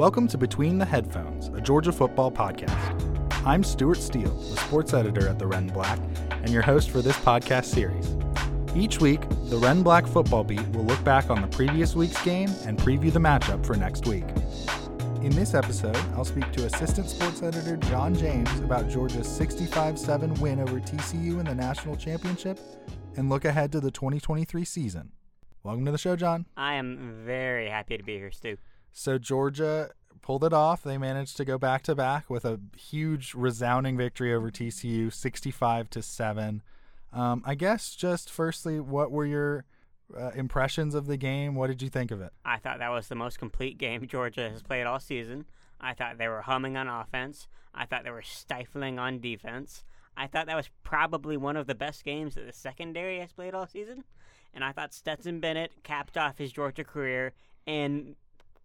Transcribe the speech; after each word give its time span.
Welcome 0.00 0.28
to 0.28 0.38
Between 0.38 0.78
the 0.78 0.86
Headphones, 0.86 1.48
a 1.48 1.60
Georgia 1.60 1.92
football 1.92 2.32
podcast. 2.32 3.46
I'm 3.46 3.62
Stuart 3.62 3.98
Steele, 3.98 4.32
the 4.34 4.56
sports 4.56 4.94
editor 4.94 5.28
at 5.28 5.38
the 5.38 5.46
Red 5.46 5.64
and 5.64 5.74
Black, 5.74 6.00
and 6.30 6.48
your 6.48 6.62
host 6.62 6.88
for 6.88 7.02
this 7.02 7.18
podcast 7.18 7.66
series. 7.66 8.16
Each 8.74 8.98
week, 8.98 9.20
the 9.50 9.58
Red 9.58 9.72
and 9.72 9.84
Black 9.84 10.06
football 10.06 10.42
beat 10.42 10.66
will 10.70 10.86
look 10.86 11.04
back 11.04 11.28
on 11.28 11.42
the 11.42 11.48
previous 11.48 11.94
week's 11.94 12.18
game 12.24 12.48
and 12.64 12.78
preview 12.78 13.12
the 13.12 13.18
matchup 13.18 13.66
for 13.66 13.76
next 13.76 14.06
week. 14.06 14.24
In 15.22 15.32
this 15.32 15.52
episode, 15.52 15.98
I'll 16.16 16.24
speak 16.24 16.50
to 16.52 16.64
assistant 16.64 17.10
sports 17.10 17.42
editor 17.42 17.76
John 17.76 18.14
James 18.14 18.58
about 18.60 18.88
Georgia's 18.88 19.28
65 19.28 19.98
7 19.98 20.32
win 20.40 20.60
over 20.60 20.80
TCU 20.80 21.40
in 21.40 21.44
the 21.44 21.54
national 21.54 21.96
championship 21.96 22.58
and 23.18 23.28
look 23.28 23.44
ahead 23.44 23.70
to 23.72 23.80
the 23.80 23.90
2023 23.90 24.64
season. 24.64 25.12
Welcome 25.62 25.84
to 25.84 25.92
the 25.92 25.98
show, 25.98 26.16
John. 26.16 26.46
I 26.56 26.76
am 26.76 27.20
very 27.26 27.68
happy 27.68 27.98
to 27.98 28.02
be 28.02 28.16
here, 28.16 28.30
Stu. 28.30 28.56
So 28.92 29.18
Georgia 29.18 29.90
pulled 30.22 30.44
it 30.44 30.52
off. 30.52 30.82
They 30.82 30.98
managed 30.98 31.36
to 31.38 31.44
go 31.44 31.58
back 31.58 31.82
to 31.84 31.94
back 31.94 32.28
with 32.28 32.44
a 32.44 32.60
huge, 32.76 33.34
resounding 33.34 33.96
victory 33.96 34.34
over 34.34 34.50
TCU, 34.50 35.12
sixty-five 35.12 35.90
to 35.90 36.02
seven. 36.02 36.62
Um, 37.12 37.42
I 37.44 37.54
guess 37.54 37.94
just 37.94 38.30
firstly, 38.30 38.78
what 38.80 39.10
were 39.10 39.26
your 39.26 39.64
uh, 40.16 40.30
impressions 40.30 40.94
of 40.94 41.06
the 41.06 41.16
game? 41.16 41.54
What 41.54 41.68
did 41.68 41.82
you 41.82 41.88
think 41.88 42.10
of 42.10 42.20
it? 42.20 42.32
I 42.44 42.58
thought 42.58 42.78
that 42.78 42.90
was 42.90 43.08
the 43.08 43.14
most 43.14 43.38
complete 43.38 43.78
game 43.78 44.06
Georgia 44.06 44.50
has 44.50 44.62
played 44.62 44.86
all 44.86 45.00
season. 45.00 45.46
I 45.80 45.94
thought 45.94 46.18
they 46.18 46.28
were 46.28 46.42
humming 46.42 46.76
on 46.76 46.88
offense. 46.88 47.48
I 47.74 47.86
thought 47.86 48.04
they 48.04 48.10
were 48.10 48.22
stifling 48.22 48.98
on 48.98 49.20
defense. 49.20 49.84
I 50.16 50.26
thought 50.26 50.46
that 50.46 50.56
was 50.56 50.68
probably 50.82 51.36
one 51.36 51.56
of 51.56 51.66
the 51.66 51.74
best 51.74 52.04
games 52.04 52.34
that 52.34 52.46
the 52.46 52.52
secondary 52.52 53.20
has 53.20 53.32
played 53.32 53.54
all 53.54 53.66
season. 53.66 54.04
And 54.52 54.64
I 54.64 54.72
thought 54.72 54.92
Stetson 54.92 55.40
Bennett 55.40 55.72
capped 55.82 56.18
off 56.18 56.38
his 56.38 56.52
Georgia 56.52 56.84
career 56.84 57.32
in 57.66 58.16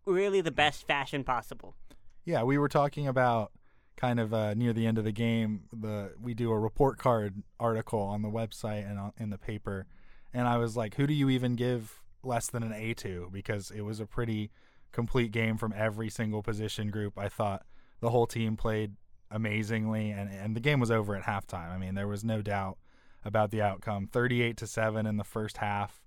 really 0.06 0.42
the 0.42 0.52
best 0.52 0.88
fashion 0.88 1.24
possible. 1.24 1.76
Yeah, 2.24 2.44
we 2.44 2.58
were 2.58 2.70
talking 2.70 3.08
about 3.08 3.52
kind 3.98 4.20
of 4.20 4.34
uh, 4.34 4.54
near 4.54 4.74
the 4.74 4.86
end 4.88 4.98
of 4.98 5.04
the 5.04 5.12
game. 5.12 5.64
The 5.72 6.14
we 6.22 6.34
do 6.34 6.52
a 6.52 6.60
report 6.60 6.98
card 6.98 7.44
article 7.60 8.02
on 8.02 8.22
the 8.22 8.30
website 8.30 8.90
and 8.90 9.12
in 9.18 9.30
the 9.30 9.38
paper, 9.38 9.88
and 10.34 10.48
I 10.48 10.58
was 10.58 10.76
like, 10.76 10.96
who 10.96 11.08
do 11.08 11.14
you 11.14 11.30
even 11.30 11.56
give 11.56 12.02
less 12.24 12.48
than 12.48 12.64
an 12.64 12.74
A 12.74 12.94
to? 12.96 13.30
Because 13.32 13.72
it 13.72 13.82
was 13.82 14.00
a 14.00 14.06
pretty 14.06 14.52
complete 14.92 15.32
game 15.32 15.58
from 15.58 15.74
every 15.76 16.10
single 16.10 16.42
position 16.42 16.90
group. 16.90 17.18
I 17.18 17.30
thought 17.30 17.64
the 18.00 18.10
whole 18.10 18.28
team 18.28 18.58
played 18.58 18.96
amazingly, 19.30 20.12
and 20.12 20.30
and 20.30 20.56
the 20.56 20.62
game 20.62 20.80
was 20.80 20.92
over 20.92 21.16
at 21.16 21.24
halftime. 21.24 21.70
I 21.70 21.78
mean, 21.78 21.96
there 21.96 22.08
was 22.08 22.24
no 22.24 22.42
doubt 22.42 22.78
about 23.24 23.52
the 23.52 23.62
outcome. 23.62 24.08
Thirty-eight 24.08 24.58
to 24.58 24.68
seven 24.68 25.06
in 25.06 25.18
the 25.18 25.24
first 25.24 25.58
half. 25.58 26.02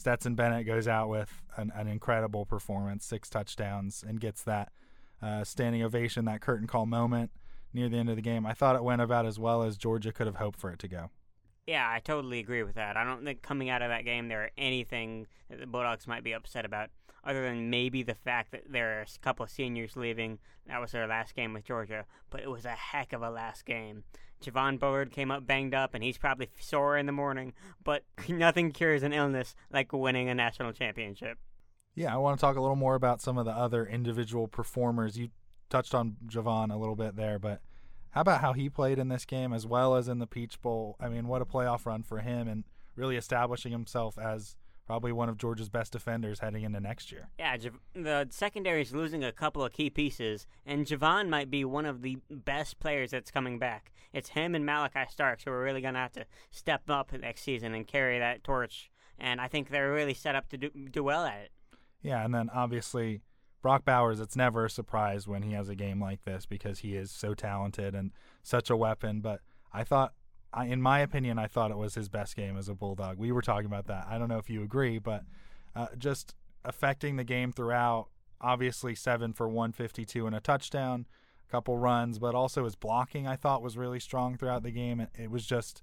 Stetson 0.00 0.34
Bennett 0.34 0.66
goes 0.66 0.88
out 0.88 1.10
with 1.10 1.42
an, 1.58 1.70
an 1.76 1.86
incredible 1.86 2.46
performance, 2.46 3.04
six 3.04 3.28
touchdowns, 3.28 4.02
and 4.06 4.18
gets 4.18 4.42
that 4.44 4.72
uh, 5.20 5.44
standing 5.44 5.82
ovation, 5.82 6.24
that 6.24 6.40
curtain 6.40 6.66
call 6.66 6.86
moment 6.86 7.30
near 7.74 7.90
the 7.90 7.98
end 7.98 8.08
of 8.08 8.16
the 8.16 8.22
game. 8.22 8.46
I 8.46 8.54
thought 8.54 8.76
it 8.76 8.82
went 8.82 9.02
about 9.02 9.26
as 9.26 9.38
well 9.38 9.62
as 9.62 9.76
Georgia 9.76 10.10
could 10.10 10.26
have 10.26 10.36
hoped 10.36 10.58
for 10.58 10.70
it 10.70 10.78
to 10.78 10.88
go. 10.88 11.10
Yeah, 11.66 11.86
I 11.86 11.98
totally 11.98 12.38
agree 12.38 12.62
with 12.62 12.76
that. 12.76 12.96
I 12.96 13.04
don't 13.04 13.24
think 13.24 13.42
coming 13.42 13.68
out 13.68 13.82
of 13.82 13.90
that 13.90 14.06
game 14.06 14.28
there 14.28 14.44
are 14.44 14.50
anything 14.56 15.26
that 15.50 15.60
the 15.60 15.66
Bulldogs 15.66 16.06
might 16.06 16.24
be 16.24 16.32
upset 16.32 16.64
about, 16.64 16.88
other 17.22 17.42
than 17.42 17.68
maybe 17.68 18.02
the 18.02 18.14
fact 18.14 18.52
that 18.52 18.72
there 18.72 18.98
are 18.98 19.02
a 19.02 19.06
couple 19.20 19.44
of 19.44 19.50
seniors 19.50 19.96
leaving. 19.96 20.38
That 20.66 20.80
was 20.80 20.92
their 20.92 21.06
last 21.06 21.36
game 21.36 21.52
with 21.52 21.64
Georgia, 21.64 22.06
but 22.30 22.40
it 22.40 22.50
was 22.50 22.64
a 22.64 22.70
heck 22.70 23.12
of 23.12 23.20
a 23.20 23.30
last 23.30 23.66
game. 23.66 24.04
Javon 24.42 24.78
Bullard 24.78 25.10
came 25.10 25.30
up 25.30 25.46
banged 25.46 25.74
up, 25.74 25.94
and 25.94 26.02
he's 26.02 26.18
probably 26.18 26.50
sore 26.58 26.96
in 26.96 27.06
the 27.06 27.12
morning. 27.12 27.52
But 27.84 28.04
nothing 28.28 28.72
cures 28.72 29.02
an 29.02 29.12
illness 29.12 29.54
like 29.72 29.92
winning 29.92 30.28
a 30.28 30.34
national 30.34 30.72
championship. 30.72 31.38
Yeah, 31.94 32.14
I 32.14 32.18
want 32.18 32.38
to 32.38 32.40
talk 32.40 32.56
a 32.56 32.60
little 32.60 32.76
more 32.76 32.94
about 32.94 33.20
some 33.20 33.36
of 33.36 33.44
the 33.44 33.52
other 33.52 33.84
individual 33.84 34.48
performers. 34.48 35.18
You 35.18 35.30
touched 35.68 35.94
on 35.94 36.16
Javon 36.26 36.72
a 36.72 36.76
little 36.76 36.96
bit 36.96 37.16
there, 37.16 37.38
but 37.38 37.60
how 38.10 38.22
about 38.22 38.40
how 38.40 38.52
he 38.52 38.68
played 38.68 38.98
in 38.98 39.08
this 39.08 39.24
game 39.24 39.52
as 39.52 39.66
well 39.66 39.94
as 39.94 40.08
in 40.08 40.18
the 40.18 40.26
Peach 40.26 40.60
Bowl? 40.62 40.96
I 41.00 41.08
mean, 41.08 41.26
what 41.26 41.42
a 41.42 41.46
playoff 41.46 41.86
run 41.86 42.02
for 42.02 42.18
him 42.18 42.48
and 42.48 42.64
really 42.96 43.16
establishing 43.16 43.72
himself 43.72 44.18
as 44.18 44.56
probably 44.86 45.12
one 45.12 45.28
of 45.28 45.38
Georgia's 45.38 45.68
best 45.68 45.92
defenders 45.92 46.40
heading 46.40 46.64
into 46.64 46.80
next 46.80 47.12
year. 47.12 47.28
Yeah, 47.38 47.56
the 47.94 48.26
secondary 48.30 48.82
is 48.82 48.92
losing 48.92 49.22
a 49.22 49.32
couple 49.32 49.64
of 49.64 49.72
key 49.72 49.90
pieces, 49.90 50.46
and 50.66 50.86
Javon 50.86 51.28
might 51.28 51.50
be 51.50 51.64
one 51.64 51.86
of 51.86 52.02
the 52.02 52.18
best 52.30 52.80
players 52.80 53.10
that's 53.10 53.30
coming 53.30 53.58
back. 53.58 53.92
It's 54.12 54.30
him 54.30 54.54
and 54.54 54.66
Malaki 54.66 55.10
Starks 55.10 55.44
who 55.44 55.50
are 55.50 55.62
really 55.62 55.80
going 55.80 55.94
to 55.94 56.00
have 56.00 56.12
to 56.12 56.26
step 56.50 56.90
up 56.90 57.12
next 57.12 57.42
season 57.42 57.74
and 57.74 57.86
carry 57.86 58.18
that 58.18 58.42
torch, 58.42 58.90
and 59.18 59.40
I 59.40 59.48
think 59.48 59.70
they're 59.70 59.92
really 59.92 60.14
set 60.14 60.34
up 60.34 60.48
to 60.48 60.56
do, 60.56 60.70
do 60.90 61.04
well 61.04 61.24
at 61.24 61.40
it. 61.40 61.50
Yeah, 62.02 62.24
and 62.24 62.34
then 62.34 62.50
obviously 62.52 63.20
Brock 63.62 63.84
Bowers, 63.84 64.20
it's 64.20 64.36
never 64.36 64.64
a 64.64 64.70
surprise 64.70 65.28
when 65.28 65.42
he 65.42 65.52
has 65.52 65.68
a 65.68 65.74
game 65.74 66.00
like 66.00 66.24
this 66.24 66.46
because 66.46 66.80
he 66.80 66.96
is 66.96 67.10
so 67.10 67.34
talented 67.34 67.94
and 67.94 68.10
such 68.42 68.70
a 68.70 68.76
weapon. 68.76 69.20
But 69.20 69.40
I 69.72 69.84
thought 69.84 70.14
I, 70.52 70.66
in 70.66 70.82
my 70.82 71.00
opinion, 71.00 71.38
I 71.38 71.46
thought 71.46 71.70
it 71.70 71.76
was 71.76 71.94
his 71.94 72.08
best 72.08 72.36
game 72.36 72.56
as 72.56 72.68
a 72.68 72.74
Bulldog. 72.74 73.18
We 73.18 73.32
were 73.32 73.42
talking 73.42 73.66
about 73.66 73.86
that. 73.86 74.06
I 74.08 74.18
don't 74.18 74.28
know 74.28 74.38
if 74.38 74.50
you 74.50 74.62
agree, 74.62 74.98
but 74.98 75.24
uh, 75.76 75.88
just 75.96 76.34
affecting 76.64 77.16
the 77.16 77.24
game 77.24 77.52
throughout. 77.52 78.08
Obviously, 78.40 78.94
seven 78.94 79.32
for 79.32 79.48
152 79.48 80.26
and 80.26 80.34
a 80.34 80.40
touchdown, 80.40 81.06
a 81.46 81.50
couple 81.50 81.76
runs, 81.76 82.18
but 82.18 82.34
also 82.34 82.64
his 82.64 82.74
blocking 82.74 83.28
I 83.28 83.36
thought 83.36 83.62
was 83.62 83.76
really 83.76 84.00
strong 84.00 84.36
throughout 84.36 84.62
the 84.62 84.70
game. 84.70 85.06
It 85.18 85.30
was 85.30 85.46
just 85.46 85.82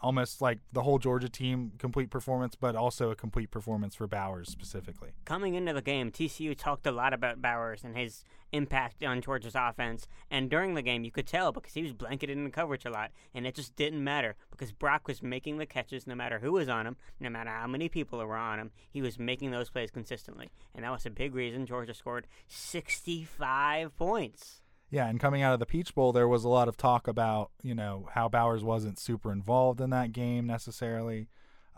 almost 0.00 0.40
like 0.40 0.58
the 0.72 0.82
whole 0.82 0.98
Georgia 0.98 1.28
team 1.28 1.72
complete 1.78 2.10
performance, 2.10 2.54
but 2.54 2.76
also 2.76 3.10
a 3.10 3.16
complete 3.16 3.50
performance 3.50 3.94
for 3.94 4.06
Bowers 4.06 4.48
specifically. 4.48 5.10
Coming 5.24 5.54
into 5.54 5.72
the 5.72 5.82
game, 5.82 6.10
TCU 6.10 6.56
talked 6.56 6.86
a 6.86 6.92
lot 6.92 7.12
about 7.12 7.42
Bowers 7.42 7.82
and 7.84 7.96
his 7.96 8.24
impact 8.52 9.04
on 9.04 9.20
Georgia's 9.20 9.54
offense, 9.54 10.06
and 10.30 10.48
during 10.48 10.74
the 10.74 10.82
game 10.82 11.04
you 11.04 11.10
could 11.10 11.26
tell 11.26 11.52
because 11.52 11.74
he 11.74 11.82
was 11.82 11.92
blanketed 11.92 12.38
in 12.38 12.50
coverage 12.50 12.84
a 12.86 12.90
lot, 12.90 13.10
and 13.34 13.46
it 13.46 13.54
just 13.54 13.76
didn't 13.76 14.02
matter 14.02 14.36
because 14.50 14.72
Brock 14.72 15.06
was 15.06 15.22
making 15.22 15.58
the 15.58 15.66
catches 15.66 16.06
no 16.06 16.14
matter 16.14 16.38
who 16.38 16.52
was 16.52 16.68
on 16.68 16.86
him, 16.86 16.96
no 17.20 17.28
matter 17.28 17.50
how 17.50 17.66
many 17.66 17.88
people 17.88 18.18
were 18.18 18.36
on 18.36 18.58
him, 18.58 18.70
he 18.90 19.02
was 19.02 19.18
making 19.18 19.50
those 19.50 19.70
plays 19.70 19.90
consistently, 19.90 20.48
and 20.74 20.84
that 20.84 20.92
was 20.92 21.04
a 21.06 21.10
big 21.10 21.34
reason 21.34 21.66
Georgia 21.66 21.94
scored 21.94 22.26
65 22.46 23.96
points. 23.96 24.62
Yeah, 24.90 25.06
and 25.06 25.20
coming 25.20 25.42
out 25.42 25.52
of 25.52 25.60
the 25.60 25.66
Peach 25.66 25.94
Bowl, 25.94 26.12
there 26.12 26.28
was 26.28 26.44
a 26.44 26.48
lot 26.48 26.68
of 26.68 26.76
talk 26.76 27.06
about 27.08 27.50
you 27.62 27.74
know 27.74 28.08
how 28.12 28.28
Bowers 28.28 28.64
wasn't 28.64 28.98
super 28.98 29.32
involved 29.32 29.80
in 29.80 29.90
that 29.90 30.12
game 30.12 30.46
necessarily. 30.46 31.28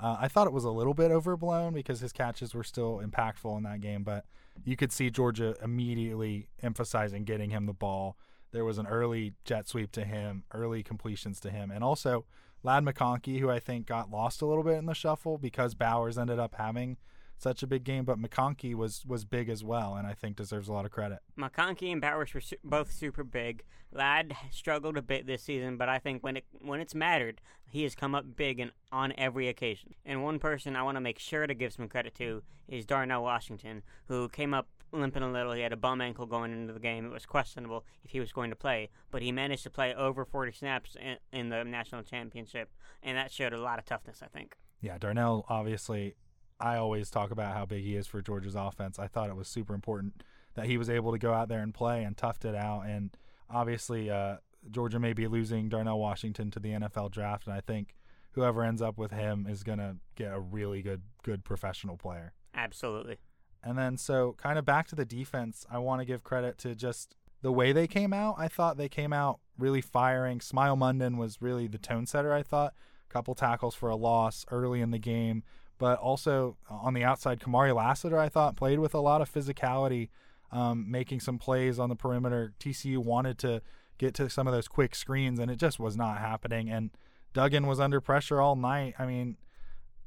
Uh, 0.00 0.16
I 0.19 0.28
thought 0.28 0.47
it 0.47 0.53
was 0.53 0.65
a 0.65 0.71
little 0.71 0.94
bit 0.94 1.10
overblown 1.10 1.75
because 1.75 2.00
his 2.00 2.12
catches 2.12 2.54
were 2.54 2.65
still 2.65 3.03
impactful 3.04 3.54
in 3.59 3.65
that 3.65 3.81
game, 3.82 4.03
but 4.03 4.25
you 4.65 4.75
could 4.76 4.93
see 4.93 5.10
Georgia 5.10 5.54
immediately 5.62 6.49
emphasizing 6.62 7.25
getting 7.25 7.50
him 7.50 7.66
the 7.66 7.75
ball. 7.75 8.16
There 8.53 8.65
was 8.65 8.78
an 8.78 8.87
early 8.87 9.34
jet 9.44 9.69
sweep 9.69 9.93
to 9.93 10.04
him, 10.04 10.44
early 10.53 10.82
completions 10.82 11.38
to 11.41 11.50
him, 11.50 11.70
and 11.70 11.84
also 11.84 12.25
Ladd 12.62 12.84
McConkey, 12.84 13.41
who 13.41 13.50
I 13.50 13.59
think 13.59 13.87
got 13.87 14.10
lost 14.10 14.41
a 14.41 14.47
little 14.47 14.65
bit 14.65 14.78
in 14.78 14.87
the 14.87 14.94
shuffle 14.94 15.37
because 15.37 15.75
Bowers 15.75 16.16
ended 16.16 16.38
up 16.38 16.54
having 16.56 16.97
such 17.40 17.62
a 17.62 17.66
big 17.66 17.84
game, 17.84 18.04
but 18.04 18.18
McConkey 18.20 18.74
was 18.74 19.04
was 19.06 19.24
big 19.24 19.48
as 19.48 19.64
well, 19.64 19.94
and 19.94 20.06
I 20.06 20.14
think 20.14 20.36
deserves 20.36 20.68
a 20.68 20.72
lot 20.72 20.84
of 20.84 20.90
credit. 20.90 21.20
McConkey 21.38 21.90
and 21.90 22.00
Bowers 22.00 22.34
were 22.34 22.40
su- 22.40 22.56
both 22.62 22.92
super 22.92 23.24
big. 23.24 23.64
Ladd 23.92 24.36
struggled 24.50 24.96
a 24.96 25.02
bit 25.02 25.26
this 25.26 25.42
season, 25.42 25.76
but 25.76 25.88
I 25.88 25.98
think 25.98 26.22
when 26.22 26.36
it 26.36 26.44
when 26.60 26.80
it's 26.80 26.94
mattered, 26.94 27.40
he 27.68 27.82
has 27.84 27.94
come 27.94 28.14
up 28.14 28.36
big 28.36 28.60
and 28.60 28.72
on 28.92 29.12
every 29.16 29.48
occasion. 29.48 29.94
And 30.04 30.22
one 30.22 30.38
person 30.38 30.76
I 30.76 30.82
want 30.82 30.96
to 30.96 31.00
make 31.00 31.18
sure 31.18 31.46
to 31.46 31.54
give 31.54 31.72
some 31.72 31.88
credit 31.88 32.14
to 32.16 32.42
is 32.68 32.84
Darnell 32.84 33.22
Washington, 33.22 33.82
who 34.06 34.28
came 34.28 34.54
up 34.54 34.68
limping 34.92 35.22
a 35.22 35.32
little. 35.32 35.52
He 35.52 35.62
had 35.62 35.72
a 35.72 35.76
bum 35.76 36.00
ankle 36.00 36.26
going 36.26 36.52
into 36.52 36.72
the 36.72 36.80
game. 36.80 37.06
It 37.06 37.12
was 37.12 37.26
questionable 37.26 37.84
if 38.04 38.10
he 38.10 38.20
was 38.20 38.32
going 38.32 38.50
to 38.50 38.56
play, 38.56 38.90
but 39.10 39.22
he 39.22 39.32
managed 39.32 39.62
to 39.64 39.70
play 39.70 39.94
over 39.94 40.24
40 40.24 40.52
snaps 40.52 40.96
in, 41.00 41.16
in 41.32 41.48
the 41.48 41.64
national 41.64 42.02
championship, 42.02 42.70
and 43.02 43.16
that 43.16 43.32
showed 43.32 43.52
a 43.52 43.60
lot 43.60 43.78
of 43.78 43.84
toughness, 43.84 44.20
I 44.22 44.26
think. 44.26 44.56
Yeah, 44.80 44.98
Darnell 44.98 45.46
obviously 45.48 46.16
I 46.60 46.76
always 46.76 47.10
talk 47.10 47.31
about 47.31 47.54
how 47.54 47.65
big 47.65 47.84
he 47.84 47.97
is 47.97 48.06
for 48.06 48.21
Georgia's 48.21 48.54
offense. 48.54 48.98
I 48.98 49.06
thought 49.06 49.31
it 49.31 49.37
was 49.37 49.48
super 49.48 49.75
important 49.75 50.23
that 50.55 50.67
he 50.67 50.76
was 50.76 50.90
able 50.90 51.12
to 51.12 51.19
go 51.19 51.32
out 51.32 51.49
there 51.49 51.61
and 51.61 51.73
play 51.73 52.05
and 52.05 52.17
toughed 52.17 52.44
it 52.44 52.55
out. 52.55 52.82
And 52.82 53.17
obviously, 53.49 54.11
uh, 54.11 54.37
Georgia 54.70 54.99
may 54.99 55.12
be 55.12 55.26
losing 55.26 55.69
Darnell 55.69 55.99
Washington 55.99 56.50
to 56.50 56.61
the 56.61 56.70
NFL 56.70 57.11
draft, 57.11 57.46
and 57.46 57.55
I 57.55 57.61
think 57.61 57.94
whoever 58.32 58.62
ends 58.62 58.82
up 58.82 58.99
with 58.99 59.11
him 59.11 59.46
is 59.49 59.62
going 59.62 59.79
to 59.79 59.96
get 60.17 60.32
a 60.32 60.40
really 60.40 60.82
good, 60.82 61.02
good 61.23 61.44
professional 61.44 61.96
player. 61.96 62.34
Absolutely. 62.55 63.19
And 63.62 63.79
then, 63.79 63.96
so 63.96 64.34
kind 64.38 64.58
of 64.58 64.64
back 64.64 64.87
to 64.88 64.94
the 64.94 65.05
defense, 65.05 65.67
I 65.70 65.79
want 65.79 66.00
to 66.00 66.05
give 66.05 66.25
credit 66.25 66.58
to 66.58 66.75
just 66.75 67.17
the 67.43 67.52
way 67.52 67.73
they 67.73 67.87
came 67.87 68.12
out. 68.12 68.37
I 68.38 68.49
thought 68.49 68.76
they 68.76 68.88
came 68.88 69.12
out 69.12 69.40
really 69.58 69.81
firing. 69.81 70.40
Smael 70.40 70.76
Mondon 70.76 71.17
was 71.17 71.40
really 71.40 71.67
the 71.67 71.79
tone 71.79 72.06
setter, 72.06 72.32
I 72.32 72.43
thought. 72.43 72.75
A 73.08 73.12
couple 73.12 73.34
tackles 73.34 73.75
for 73.75 73.88
a 73.88 73.96
loss 73.96 74.46
early 74.50 74.81
in 74.81 74.90
the 74.90 74.99
game 74.99 75.43
but 75.81 75.99
also 75.99 76.59
on 76.69 76.93
the 76.93 77.03
outside, 77.03 77.41
Kamari 77.41 77.75
Lassiter, 77.75 78.19
I 78.19 78.29
thought, 78.29 78.55
played 78.55 78.79
with 78.79 78.93
a 78.93 79.00
lot 79.00 79.23
of 79.23 79.32
physicality, 79.32 80.11
um, 80.53 80.88
making 80.88 81.21
some 81.21 81.38
plays 81.38 81.79
on 81.79 81.88
the 81.88 81.97
perimeter. 81.97 82.53
TCU 82.61 82.99
wanted 82.99 83.38
to 83.38 83.62
get 83.97 84.12
to 84.15 84.29
some 84.29 84.47
of 84.47 84.53
those 84.53 84.69
quick 84.69 84.94
screens, 84.94 85.38
and 85.38 85.50
it 85.50 85.56
just 85.56 85.81
was 85.81 85.97
not 85.97 86.19
happening. 86.19 86.69
And 86.69 86.91
Duggan 87.32 87.67
was 87.67 87.81
under 87.81 87.99
pressure 87.99 88.43
all 88.43 88.56
night. 88.56 88.94
I 88.99 89.06
mean, 89.06 89.38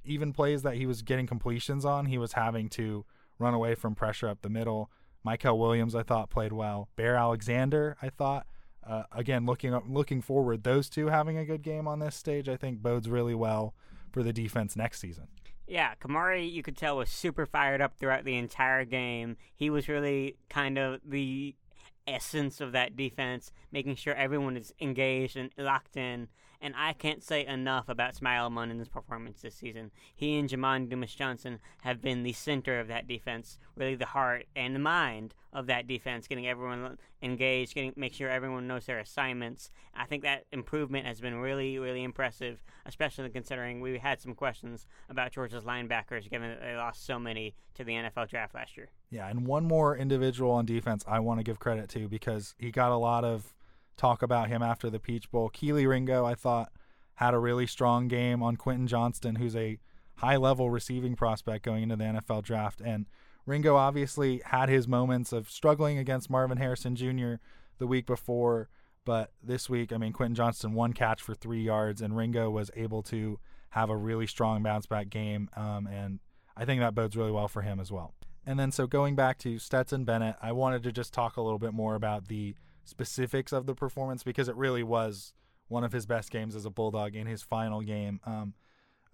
even 0.06 0.32
plays 0.32 0.62
that 0.62 0.76
he 0.76 0.86
was 0.86 1.02
getting 1.02 1.26
completions 1.26 1.86
on, 1.86 2.06
he 2.06 2.20
was 2.20 2.34
having 2.34 2.70
to 2.70 3.04
run 3.40 3.56
away 3.56 3.74
from 3.74 3.96
pressure 3.96 4.30
up 4.30 4.44
the 4.44 4.50
middle. 4.50 4.92
Mykel 5.26 5.58
Williams, 5.58 5.96
I 5.96 6.04
thought 6.04 6.30
played 6.30 6.54
well. 6.54 6.88
Bear 6.96 7.16
Alexander, 7.16 7.98
I 8.00 8.10
thought. 8.10 8.46
Uh, 8.86 9.04
again, 9.12 9.48
looking 9.48 9.74
looking 9.88 10.22
forward, 10.22 10.64
those 10.64 10.88
two 10.90 11.08
having 11.08 11.38
a 11.38 11.46
good 11.46 11.64
game 11.64 11.88
on 11.88 12.00
this 12.00 12.16
stage, 12.16 12.48
I 12.48 12.58
think 12.58 12.84
bodes 12.84 13.10
really 13.10 13.34
well 13.34 13.74
for 14.12 14.22
the 14.22 14.34
defense 14.34 14.76
next 14.76 15.00
season. 15.00 15.30
Yeah, 15.74 15.96
Kamari, 15.96 16.52
you 16.52 16.62
could 16.62 16.78
tell 16.78 16.98
was 16.98 17.10
super 17.10 17.48
fired 17.48 17.82
up 17.82 17.98
throughout 17.98 18.26
the 18.26 18.38
entire 18.38 18.86
game. 18.86 19.38
He 19.56 19.72
was 19.72 19.90
really 19.90 20.36
kind 20.48 20.78
of 20.78 21.00
the 21.04 21.56
essence 22.06 22.62
of 22.62 22.74
that 22.74 22.96
defense, 22.96 23.52
making 23.72 23.96
sure 23.96 24.14
everyone 24.14 24.56
is 24.56 24.72
engaged 24.80 25.36
and 25.36 25.50
locked 25.58 25.98
in. 25.98 26.28
And 26.64 26.74
I 26.78 26.94
can't 26.94 27.22
say 27.22 27.46
enough 27.46 27.90
about 27.90 28.16
Smael 28.16 28.50
Mondon's 28.50 28.88
performance 28.88 29.42
this 29.42 29.54
season. 29.54 29.92
He 30.16 30.40
and 30.40 30.50
Jamon 30.50 30.88
Dumas 30.90 31.14
Johnson 31.14 31.60
have 31.82 32.02
been 32.02 32.24
the 32.24 32.32
center 32.32 32.80
of 32.80 32.88
that 32.88 33.06
defense, 33.06 33.60
really 33.76 33.96
the 33.96 34.06
heart 34.06 34.46
and 34.56 34.74
the 34.74 34.80
mind 34.80 35.36
of 35.52 35.68
that 35.68 35.88
defense, 35.88 36.26
getting 36.26 36.48
everyone 36.48 36.98
engaged, 37.22 37.76
getting 37.76 37.92
make 37.98 38.14
sure 38.14 38.30
everyone 38.30 38.66
knows 38.66 38.86
their 38.86 39.00
assignments. 39.00 39.72
I 39.94 40.06
think 40.06 40.24
that 40.24 40.46
improvement 40.54 41.06
has 41.06 41.20
been 41.20 41.36
really, 41.36 41.80
really 41.80 42.02
impressive, 42.02 42.64
especially 42.86 43.30
considering 43.30 43.82
we 43.82 43.98
had 43.98 44.22
some 44.22 44.34
questions 44.34 44.88
about 45.10 45.34
Georgia's 45.34 45.66
linebackers, 45.66 46.30
given 46.30 46.50
that 46.50 46.62
they 46.62 46.78
lost 46.78 47.06
so 47.06 47.20
many 47.20 47.56
to 47.74 47.84
the 47.84 47.92
NFL 47.92 48.30
draft 48.30 48.56
last 48.56 48.78
year. 48.78 48.88
Yeah, 49.12 49.28
and 49.28 49.46
one 49.46 49.66
more 49.66 49.98
individual 49.98 50.52
on 50.52 50.66
defense 50.66 51.04
I 51.06 51.20
want 51.20 51.42
to 51.42 51.44
give 51.44 51.60
credit 51.60 51.90
to 51.90 52.08
because 52.08 52.56
he 52.58 52.72
got 52.72 52.94
a 52.94 52.98
lot 52.98 53.26
of 53.26 53.54
talk 53.98 54.22
about 54.22 54.50
him 54.50 54.62
after 54.62 54.90
the 54.90 55.00
Peach 55.00 55.30
Bowl. 55.32 55.50
Kelee 55.50 55.88
Ringo, 55.88 56.26
I 56.26 56.36
thought, 56.36 56.72
had 57.16 57.34
a 57.34 57.40
really 57.40 57.68
strong 57.68 58.08
game 58.08 58.42
on 58.42 58.56
Quentin 58.56 58.88
Johnston, 58.88 59.36
who's 59.36 59.56
a 59.56 59.80
high 60.16 60.38
level 60.38 60.70
receiving 60.70 61.16
prospect 61.16 61.66
going 61.66 61.84
into 61.84 61.96
the 61.96 62.04
NFL 62.04 62.44
draft. 62.44 62.82
And 62.82 63.08
Ringo 63.46 63.76
obviously 63.76 64.42
had 64.46 64.70
his 64.70 64.88
moments 64.88 65.34
of 65.34 65.50
struggling 65.50 65.98
against 65.98 66.30
Marvin 66.30 66.58
Harrison 66.58 66.96
Jr. 66.96 67.36
the 67.78 67.88
week 67.88 68.06
before, 68.06 68.70
but 69.06 69.32
this 69.44 69.70
week, 69.70 69.92
I 69.92 69.98
mean, 69.98 70.14
Quentin 70.14 70.36
Johnston 70.36 70.74
one 70.74 70.94
catch 70.94 71.22
for 71.22 71.36
three 71.36 71.62
yards, 71.62 72.02
and 72.02 72.16
Ringo 72.16 72.50
was 72.50 72.72
able 72.76 73.04
to 73.04 73.40
have 73.72 73.90
a 73.90 73.98
really 73.98 74.28
strong 74.28 74.64
bounce 74.64 74.86
back 74.86 75.10
game. 75.10 75.50
Um, 75.56 75.88
and 75.88 76.20
I 76.56 76.66
think 76.66 76.80
that 76.80 76.96
bodes 76.96 77.18
really 77.18 77.32
well 77.32 77.48
for 77.48 77.64
him 77.64 77.80
as 77.80 77.92
well. 77.92 78.14
And 78.46 78.60
then, 78.60 78.72
so 78.72 78.88
going 78.88 79.16
back 79.16 79.38
to 79.40 79.58
Stetson 79.58 80.04
Bennett, 80.04 80.36
I 80.42 80.52
wanted 80.52 80.84
to 80.84 80.92
just 80.92 81.14
talk 81.14 81.38
a 81.38 81.42
little 81.42 81.60
bit 81.60 81.74
more 81.74 81.96
about 81.96 82.28
the 82.28 82.56
specifics 82.86 83.52
of 83.52 83.66
the 83.66 83.76
performance 83.76 84.24
because 84.24 84.48
it 84.48 84.56
really 84.56 84.84
was 84.84 85.34
one 85.68 85.84
of 85.84 85.92
his 85.92 86.06
best 86.06 86.32
games 86.32 86.56
as 86.56 86.66
a 86.66 86.70
Bulldog 86.70 87.16
in 87.16 87.28
his 87.28 87.42
final 87.42 87.82
game. 87.82 88.20
Um, 88.26 88.54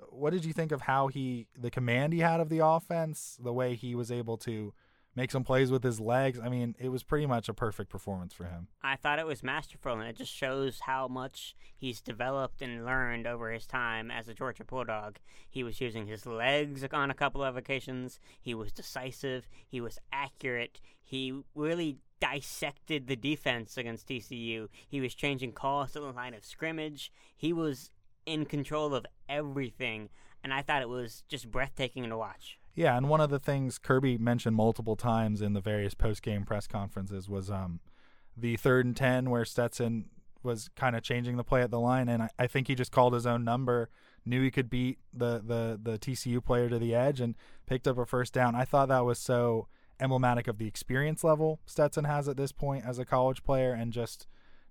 what 0.10 0.32
did 0.32 0.46
you 0.46 0.54
think 0.54 0.72
of 0.72 0.82
how 0.82 1.08
he, 1.08 1.48
the 1.58 1.72
command 1.72 2.14
he 2.14 2.20
had 2.20 2.40
of 2.40 2.50
the 2.50 2.66
offense, 2.66 3.38
the 3.42 3.54
way 3.54 3.76
he 3.76 3.96
was 3.96 4.12
able 4.12 4.38
to 4.38 4.74
make 5.16 5.32
some 5.32 5.44
plays 5.44 5.72
with 5.72 5.84
his 5.84 6.00
legs? 6.00 6.40
I 6.42 6.50
mean, 6.50 6.76
it 6.80 6.90
was 6.90 7.04
pretty 7.04 7.26
much 7.26 7.50
a 7.50 7.54
perfect 7.54 7.90
performance 7.90 8.34
for 8.34 8.46
him. 8.46 8.68
I 8.82 8.96
thought 8.96 9.20
it 9.20 9.26
was 9.26 9.44
masterful, 9.44 9.94
and 9.94 10.10
it 10.10 10.16
just 10.16 10.34
shows 10.34 10.82
how 10.82 11.08
much 11.08 11.56
he's 11.76 12.02
developed 12.02 12.62
and 12.62 12.86
learned 12.86 13.28
over 13.28 13.52
his 13.52 13.68
time 13.68 14.10
as 14.10 14.28
a 14.28 14.34
Georgia 14.34 14.64
Bulldog. 14.64 15.18
He 15.50 15.64
was 15.64 15.82
using 15.82 16.08
his 16.08 16.26
legs 16.26 16.86
on 16.92 17.12
a 17.12 17.16
couple 17.16 17.44
of 17.44 17.58
occasions. 17.58 18.20
He 18.40 18.54
was 18.54 18.72
decisive. 18.72 19.48
He 19.68 19.82
was 19.82 20.00
accurate. 20.12 20.80
He 21.02 21.42
really 21.56 21.98
dissected 22.20 23.08
the 23.08 23.16
defense 23.16 23.78
against 23.78 24.08
TCU. 24.08 24.68
He 24.88 25.02
was 25.02 25.16
changing 25.16 25.54
calls 25.54 25.94
to 25.94 26.00
the 26.00 26.12
line 26.12 26.34
of 26.34 26.46
scrimmage. 26.46 27.12
He 27.36 27.54
was 27.54 27.92
in 28.26 28.46
control 28.46 28.94
of 28.94 29.06
everything, 29.28 30.10
and 30.44 30.54
I 30.54 30.62
thought 30.62 30.82
it 30.82 30.90
was 30.90 31.24
just 31.28 31.50
breathtaking 31.50 32.08
to 32.10 32.18
watch. 32.18 32.60
Yeah, 32.76 32.96
and 32.96 33.10
one 33.10 33.22
of 33.22 33.30
the 33.30 33.40
things 33.40 33.78
Kirby 33.78 34.18
mentioned 34.18 34.56
multiple 34.56 34.96
times 34.96 35.42
in 35.42 35.54
the 35.54 35.62
various 35.62 35.94
post-game 35.94 36.46
press 36.46 36.68
conferences 36.68 37.28
was 37.28 37.50
um, 37.50 37.80
the 38.38 38.56
third 38.58 38.86
and 38.86 38.96
ten 38.96 39.30
where 39.30 39.46
Stetson 39.46 40.06
was 40.44 40.70
kind 40.76 40.96
of 40.96 41.04
changing 41.04 41.36
the 41.36 41.44
play 41.44 41.62
at 41.62 41.72
the 41.72 41.80
line, 41.80 42.08
and 42.08 42.24
I, 42.24 42.30
I 42.40 42.48
think 42.48 42.68
he 42.68 42.76
just 42.76 42.92
called 42.92 43.14
his 43.14 43.26
own 43.26 43.44
number, 43.44 43.90
knew 44.26 44.42
he 44.42 44.52
could 44.52 44.70
beat 44.70 45.00
the, 45.14 45.42
the 45.46 45.80
the 45.82 46.00
TCU 46.00 46.44
player 46.44 46.70
to 46.70 46.80
the 46.80 46.96
edge, 46.96 47.20
and 47.20 47.36
picked 47.66 47.88
up 47.88 47.98
a 47.98 48.06
first 48.06 48.34
down. 48.34 48.56
I 48.56 48.64
thought 48.64 48.88
that 48.90 49.06
was 49.06 49.20
so 49.20 49.68
emblematic 50.00 50.48
of 50.48 50.58
the 50.58 50.68
experience 50.68 51.24
level 51.24 51.60
Stetson 51.66 52.06
has 52.06 52.28
at 52.28 52.38
this 52.38 52.52
point 52.52 52.86
as 52.86 53.00
a 53.00 53.06
college 53.06 53.44
player, 53.44 53.74
and 53.74 53.92
just 53.92 54.28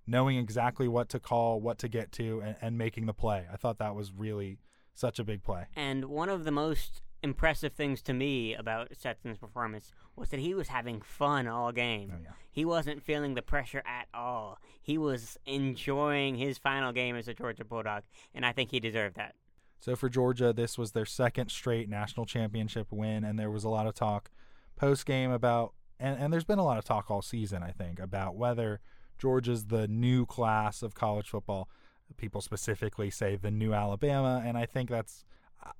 knowing 0.06 0.38
exactly 0.38 0.88
what 0.88 1.08
to 1.10 1.20
call, 1.20 1.60
what 1.60 1.78
to 1.78 1.88
get 1.88 2.10
to, 2.12 2.40
and, 2.40 2.56
and 2.60 2.78
making 2.78 3.06
the 3.06 3.14
play. 3.14 3.46
I 3.52 3.56
thought 3.56 3.78
that 3.78 3.94
was 3.94 4.12
really 4.12 4.58
such 4.94 5.18
a 5.18 5.24
big 5.24 5.42
play. 5.42 5.66
And 5.76 6.06
one 6.06 6.28
of 6.28 6.44
the 6.44 6.50
most 6.50 7.02
impressive 7.22 7.72
things 7.72 8.00
to 8.02 8.12
me 8.12 8.54
about 8.54 8.88
Stetson's 8.96 9.38
performance 9.38 9.92
was 10.16 10.30
that 10.30 10.40
he 10.40 10.54
was 10.54 10.68
having 10.68 11.00
fun 11.00 11.46
all 11.46 11.72
game. 11.72 12.12
Oh, 12.14 12.20
yeah. 12.22 12.30
He 12.50 12.64
wasn't 12.64 13.02
feeling 13.02 13.34
the 13.34 13.42
pressure 13.42 13.82
at 13.86 14.08
all. 14.14 14.58
He 14.80 14.98
was 14.98 15.36
enjoying 15.46 16.36
his 16.36 16.58
final 16.58 16.92
game 16.92 17.16
as 17.16 17.28
a 17.28 17.34
Georgia 17.34 17.64
Bulldog, 17.64 18.04
and 18.34 18.46
I 18.46 18.52
think 18.52 18.70
he 18.70 18.80
deserved 18.80 19.16
that. 19.16 19.34
So 19.80 19.94
for 19.94 20.08
Georgia, 20.08 20.52
this 20.52 20.76
was 20.76 20.92
their 20.92 21.06
second 21.06 21.50
straight 21.50 21.88
national 21.88 22.26
championship 22.26 22.88
win, 22.90 23.24
and 23.24 23.38
there 23.38 23.50
was 23.50 23.64
a 23.64 23.68
lot 23.68 23.86
of 23.86 23.94
talk 23.94 24.30
post 24.78 25.04
game 25.04 25.30
about, 25.30 25.74
and, 25.98 26.18
and 26.18 26.32
there's 26.32 26.44
been 26.44 26.58
a 26.58 26.64
lot 26.64 26.78
of 26.78 26.84
talk 26.84 27.10
all 27.10 27.22
season, 27.22 27.62
I 27.62 27.72
think, 27.72 27.98
about 27.98 28.36
whether 28.36 28.80
Georgia's 29.18 29.66
the 29.66 29.88
new 29.88 30.24
class 30.24 30.82
of 30.82 30.94
college 30.94 31.28
football. 31.28 31.68
People 32.16 32.40
specifically 32.40 33.10
say 33.10 33.36
the 33.36 33.50
new 33.50 33.74
Alabama, 33.74 34.42
and 34.44 34.56
I 34.56 34.64
think 34.64 34.88
that's 34.88 35.26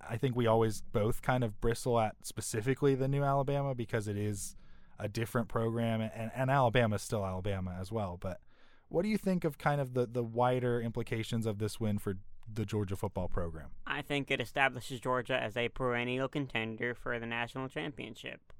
I 0.06 0.17
think 0.17 0.37
we 0.37 0.47
always 0.47 0.83
both 0.83 1.23
kind 1.23 1.45
of 1.45 1.61
bristle 1.61 1.99
at 2.00 2.17
specifically 2.23 2.95
the 2.95 3.09
new 3.09 3.23
Alabama 3.23 3.75
because 3.75 4.09
it 4.09 4.17
is 4.17 4.56
a 4.99 5.09
different 5.09 5.49
program, 5.49 6.00
and, 6.00 6.31
and 6.35 6.50
Alabama 6.50 6.97
is 6.97 7.03
still 7.03 7.25
Alabama 7.25 7.77
as 7.81 7.93
well. 7.93 8.19
But 8.21 8.41
what 8.89 9.03
do 9.03 9.09
you 9.09 9.17
think 9.17 9.45
of 9.45 9.56
kind 9.56 9.81
of 9.81 9.95
the, 9.95 10.06
the 10.06 10.25
wider 10.25 10.81
implications 10.81 11.47
of 11.47 11.59
this 11.59 11.79
win 11.79 11.99
for 11.99 12.15
the 12.53 12.65
Georgia 12.65 12.97
football 12.97 13.29
program? 13.29 13.69
I 13.87 14.03
think 14.03 14.31
it 14.31 14.41
establishes 14.41 15.00
Georgia 15.00 15.41
as 15.41 15.56
a 15.56 15.69
perennial 15.69 16.29
contender 16.29 16.95
for 16.95 17.19
the 17.19 17.27
national 17.27 17.69
championship. 17.69 18.53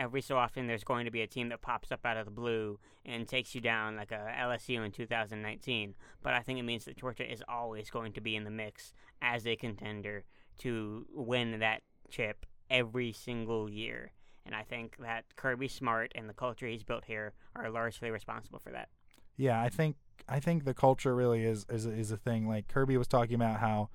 Every 0.00 0.22
so 0.22 0.38
often, 0.38 0.66
there's 0.66 0.82
going 0.82 1.04
to 1.04 1.10
be 1.10 1.20
a 1.20 1.26
team 1.26 1.50
that 1.50 1.60
pops 1.60 1.92
up 1.92 2.06
out 2.06 2.16
of 2.16 2.24
the 2.24 2.30
blue 2.30 2.78
and 3.04 3.28
takes 3.28 3.54
you 3.54 3.60
down, 3.60 3.96
like 3.96 4.12
a 4.12 4.34
LSU 4.40 4.82
in 4.82 4.92
2019. 4.92 5.94
But 6.22 6.32
I 6.32 6.40
think 6.40 6.58
it 6.58 6.62
means 6.62 6.86
that 6.86 6.96
Georgia 6.96 7.30
is 7.30 7.42
always 7.46 7.90
going 7.90 8.14
to 8.14 8.20
be 8.22 8.34
in 8.34 8.44
the 8.44 8.50
mix 8.50 8.94
as 9.20 9.46
a 9.46 9.56
contender 9.56 10.24
to 10.60 11.06
win 11.12 11.58
that 11.60 11.82
chip 12.08 12.46
every 12.70 13.12
single 13.12 13.68
year. 13.68 14.12
And 14.46 14.54
I 14.54 14.62
think 14.62 14.96
that 15.00 15.24
Kirby 15.36 15.68
Smart 15.68 16.12
and 16.14 16.30
the 16.30 16.32
culture 16.32 16.66
he's 16.66 16.82
built 16.82 17.04
here 17.04 17.34
are 17.54 17.68
largely 17.68 18.10
responsible 18.10 18.58
for 18.58 18.70
that. 18.70 18.88
Yeah, 19.36 19.60
I 19.60 19.68
think 19.68 19.96
I 20.26 20.40
think 20.40 20.64
the 20.64 20.74
culture 20.74 21.14
really 21.14 21.44
is 21.44 21.66
is 21.68 21.84
is 21.84 22.10
a 22.10 22.16
thing. 22.16 22.48
Like 22.48 22.68
Kirby 22.68 22.96
was 22.96 23.06
talking 23.06 23.34
about 23.34 23.60
how 23.60 23.90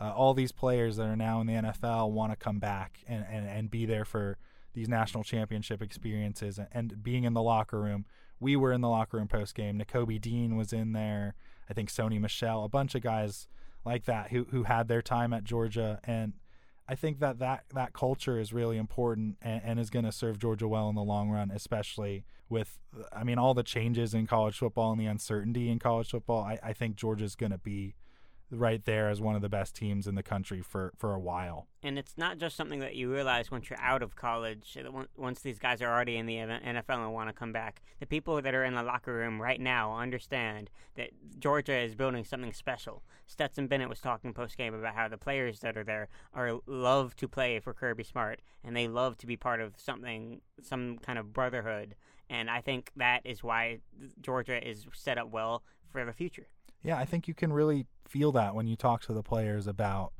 uh, 0.00 0.12
all 0.14 0.32
these 0.32 0.52
players 0.52 0.96
that 0.96 1.06
are 1.06 1.16
now 1.16 1.40
in 1.40 1.46
the 1.46 1.52
NFL 1.52 2.10
want 2.12 2.32
to 2.32 2.36
come 2.36 2.58
back 2.58 3.00
and, 3.06 3.24
and, 3.30 3.46
and 3.46 3.70
be 3.70 3.84
there 3.84 4.06
for 4.06 4.38
these 4.74 4.88
national 4.88 5.24
championship 5.24 5.82
experiences 5.82 6.58
and, 6.58 6.68
and 6.72 7.02
being 7.02 7.24
in 7.24 7.34
the 7.34 7.42
locker 7.42 7.80
room. 7.80 8.04
We 8.38 8.56
were 8.56 8.72
in 8.72 8.80
the 8.80 8.88
locker 8.88 9.18
room 9.18 9.28
post 9.28 9.54
game. 9.54 9.78
Nakobe 9.78 10.20
Dean 10.20 10.56
was 10.56 10.72
in 10.72 10.92
there. 10.92 11.34
I 11.68 11.74
think 11.74 11.90
Sony 11.90 12.20
Michel, 12.20 12.64
a 12.64 12.68
bunch 12.68 12.94
of 12.94 13.02
guys 13.02 13.48
like 13.84 14.04
that 14.04 14.30
who 14.30 14.46
who 14.50 14.64
had 14.64 14.88
their 14.88 15.02
time 15.02 15.32
at 15.32 15.44
Georgia 15.44 16.00
and 16.04 16.34
I 16.90 16.96
think 16.96 17.20
that 17.20 17.38
that, 17.38 17.66
that 17.72 17.92
culture 17.92 18.36
is 18.40 18.52
really 18.52 18.76
important 18.76 19.36
and, 19.40 19.62
and 19.64 19.78
is 19.78 19.90
going 19.90 20.06
to 20.06 20.10
serve 20.10 20.40
Georgia 20.40 20.66
well 20.66 20.88
in 20.88 20.96
the 20.96 21.04
long 21.04 21.30
run, 21.30 21.52
especially 21.52 22.24
with, 22.48 22.80
I 23.12 23.22
mean, 23.22 23.38
all 23.38 23.54
the 23.54 23.62
changes 23.62 24.12
in 24.12 24.26
college 24.26 24.58
football 24.58 24.90
and 24.90 25.00
the 25.00 25.06
uncertainty 25.06 25.70
in 25.70 25.78
college 25.78 26.10
football. 26.10 26.42
I, 26.42 26.58
I 26.60 26.72
think 26.72 26.96
Georgia's 26.96 27.36
going 27.36 27.52
to 27.52 27.58
be 27.58 27.94
right 28.50 28.84
there 28.84 29.08
as 29.08 29.20
one 29.20 29.36
of 29.36 29.42
the 29.42 29.48
best 29.48 29.74
teams 29.74 30.06
in 30.06 30.14
the 30.14 30.22
country 30.22 30.60
for, 30.60 30.92
for 30.96 31.14
a 31.14 31.18
while. 31.20 31.66
And 31.82 31.98
it's 31.98 32.18
not 32.18 32.38
just 32.38 32.56
something 32.56 32.80
that 32.80 32.96
you 32.96 33.12
realize 33.12 33.50
once 33.50 33.70
you're 33.70 33.80
out 33.80 34.02
of 34.02 34.16
college, 34.16 34.76
once 35.16 35.40
these 35.40 35.58
guys 35.58 35.80
are 35.80 35.90
already 35.90 36.16
in 36.16 36.26
the 36.26 36.36
NFL 36.36 37.04
and 37.04 37.14
want 37.14 37.28
to 37.28 37.32
come 37.32 37.52
back. 37.52 37.82
The 38.00 38.06
people 38.06 38.40
that 38.42 38.54
are 38.54 38.64
in 38.64 38.74
the 38.74 38.82
locker 38.82 39.14
room 39.14 39.40
right 39.40 39.60
now 39.60 39.96
understand 39.96 40.70
that 40.96 41.10
Georgia 41.38 41.76
is 41.76 41.94
building 41.94 42.24
something 42.24 42.52
special. 42.52 43.02
Stetson 43.26 43.68
Bennett 43.68 43.88
was 43.88 44.00
talking 44.00 44.34
post 44.34 44.56
game 44.56 44.74
about 44.74 44.94
how 44.94 45.08
the 45.08 45.16
players 45.16 45.60
that 45.60 45.76
are 45.76 45.84
there 45.84 46.08
are 46.34 46.58
love 46.66 47.14
to 47.16 47.28
play 47.28 47.60
for 47.60 47.72
Kirby 47.72 48.04
Smart 48.04 48.40
and 48.64 48.76
they 48.76 48.88
love 48.88 49.16
to 49.18 49.26
be 49.26 49.36
part 49.36 49.60
of 49.60 49.74
something, 49.76 50.40
some 50.62 50.98
kind 50.98 51.18
of 51.18 51.32
brotherhood. 51.32 51.94
And 52.28 52.50
I 52.50 52.60
think 52.60 52.90
that 52.96 53.22
is 53.24 53.42
why 53.42 53.78
Georgia 54.20 54.66
is 54.66 54.86
set 54.92 55.18
up 55.18 55.30
well 55.30 55.62
for 55.90 56.04
the 56.04 56.12
future. 56.12 56.46
Yeah, 56.82 56.96
I 56.96 57.04
think 57.04 57.28
you 57.28 57.34
can 57.34 57.52
really 57.52 57.86
feel 58.10 58.32
that 58.32 58.54
when 58.56 58.66
you 58.66 58.74
talk 58.74 59.02
to 59.02 59.12
the 59.12 59.22
players 59.22 59.68
about 59.68 60.12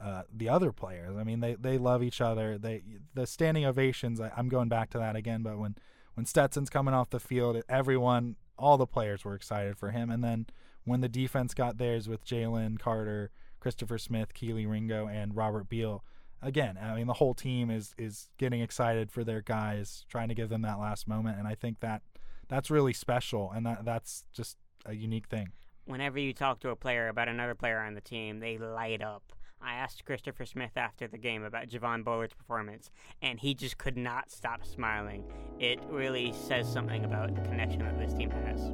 uh, 0.00 0.22
the 0.34 0.48
other 0.48 0.72
players. 0.72 1.16
I 1.16 1.24
mean, 1.24 1.40
they, 1.40 1.54
they 1.54 1.78
love 1.78 2.02
each 2.02 2.20
other. 2.20 2.58
They 2.58 2.82
the 3.14 3.26
standing 3.26 3.64
ovations. 3.64 4.20
I, 4.20 4.32
am 4.36 4.48
going 4.48 4.68
back 4.68 4.90
to 4.90 4.98
that 4.98 5.14
again, 5.16 5.42
but 5.42 5.58
when 5.58 5.76
when 6.14 6.26
Stetson's 6.26 6.70
coming 6.70 6.92
off 6.92 7.10
the 7.10 7.20
field, 7.20 7.62
everyone, 7.68 8.36
all 8.58 8.76
the 8.76 8.86
players 8.86 9.24
were 9.24 9.34
excited 9.34 9.78
for 9.78 9.90
him. 9.90 10.10
And 10.10 10.22
then 10.22 10.46
when 10.84 11.00
the 11.00 11.08
defense 11.08 11.54
got 11.54 11.78
theirs 11.78 12.08
with 12.08 12.24
Jalen 12.24 12.78
Carter, 12.80 13.30
Christopher 13.60 13.96
Smith, 13.96 14.34
Kelee 14.34 14.66
Ringo, 14.66 15.06
and 15.06 15.36
Robert 15.36 15.68
Beal, 15.68 16.04
again, 16.42 16.76
I 16.82 16.96
mean, 16.96 17.06
the 17.06 17.14
whole 17.14 17.34
team 17.34 17.70
is 17.70 17.94
is 17.96 18.28
getting 18.38 18.60
excited 18.60 19.12
for 19.12 19.22
their 19.22 19.40
guys, 19.40 20.04
trying 20.08 20.28
to 20.28 20.34
give 20.34 20.48
them 20.48 20.62
that 20.62 20.80
last 20.80 21.06
moment, 21.06 21.38
and 21.38 21.46
I 21.46 21.54
think 21.54 21.80
that 21.80 22.02
that's 22.48 22.70
really 22.70 22.92
special, 22.92 23.52
and 23.54 23.64
that 23.66 23.84
that's 23.84 24.24
just 24.32 24.56
a 24.84 24.94
unique 24.94 25.28
thing. 25.28 25.52
Whenever 25.84 26.16
you 26.16 26.32
talk 26.32 26.60
to 26.60 26.70
a 26.70 26.76
player 26.76 27.08
about 27.08 27.28
another 27.28 27.56
player 27.56 27.80
on 27.80 27.94
the 27.94 28.00
team, 28.00 28.38
they 28.38 28.56
light 28.56 29.02
up. 29.02 29.32
I 29.60 29.74
asked 29.74 30.04
Christopher 30.04 30.46
Smith 30.46 30.76
after 30.76 31.08
the 31.08 31.18
game 31.18 31.42
about 31.42 31.68
Javon 31.68 32.04
Bullard's 32.04 32.34
performance, 32.34 32.90
and 33.20 33.40
he 33.40 33.52
just 33.52 33.78
could 33.78 33.96
not 33.96 34.30
stop 34.30 34.64
smiling. 34.64 35.24
It 35.58 35.80
really 35.88 36.32
says 36.32 36.72
something 36.72 37.04
about 37.04 37.34
the 37.34 37.40
connection 37.42 37.80
that 37.80 37.98
this 37.98 38.14
team 38.14 38.30
has. 38.30 38.70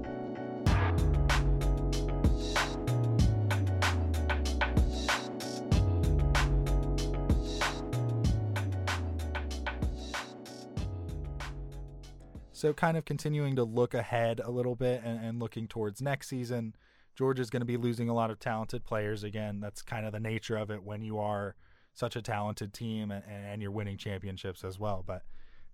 So, 12.53 12.75
kind 12.75 12.97
of 12.97 13.05
continuing 13.05 13.57
to 13.57 13.65
look 13.65 13.95
ahead 13.95 14.41
a 14.45 14.51
little 14.51 14.75
bit 14.75 15.01
and, 15.05 15.25
and 15.25 15.39
looking 15.39 15.69
towards 15.69 16.03
next 16.03 16.29
season, 16.29 16.75
Georgia's 17.19 17.51
going 17.51 17.63
to 17.63 17.67
be 17.67 17.77
losing 17.77 18.09
a 18.09 18.15
lot 18.15 18.31
of 18.31 18.39
talented 18.39 18.85
players 18.85 19.25
again. 19.25 19.59
That's 19.59 19.83
kind 19.83 20.07
of 20.07 20.13
the 20.13 20.21
nature 20.21 20.57
of 20.57 20.71
it 20.71 20.85
when 20.85 21.03
you 21.03 21.19
are 21.19 21.57
such 21.93 22.15
a 22.15 22.23
talented 22.23 22.73
team 22.73 23.11
and, 23.11 23.25
and 23.29 23.61
you're 23.61 23.73
winning 23.73 23.97
championships 23.97 24.63
as 24.63 24.79
well. 24.79 25.03
But 25.05 25.25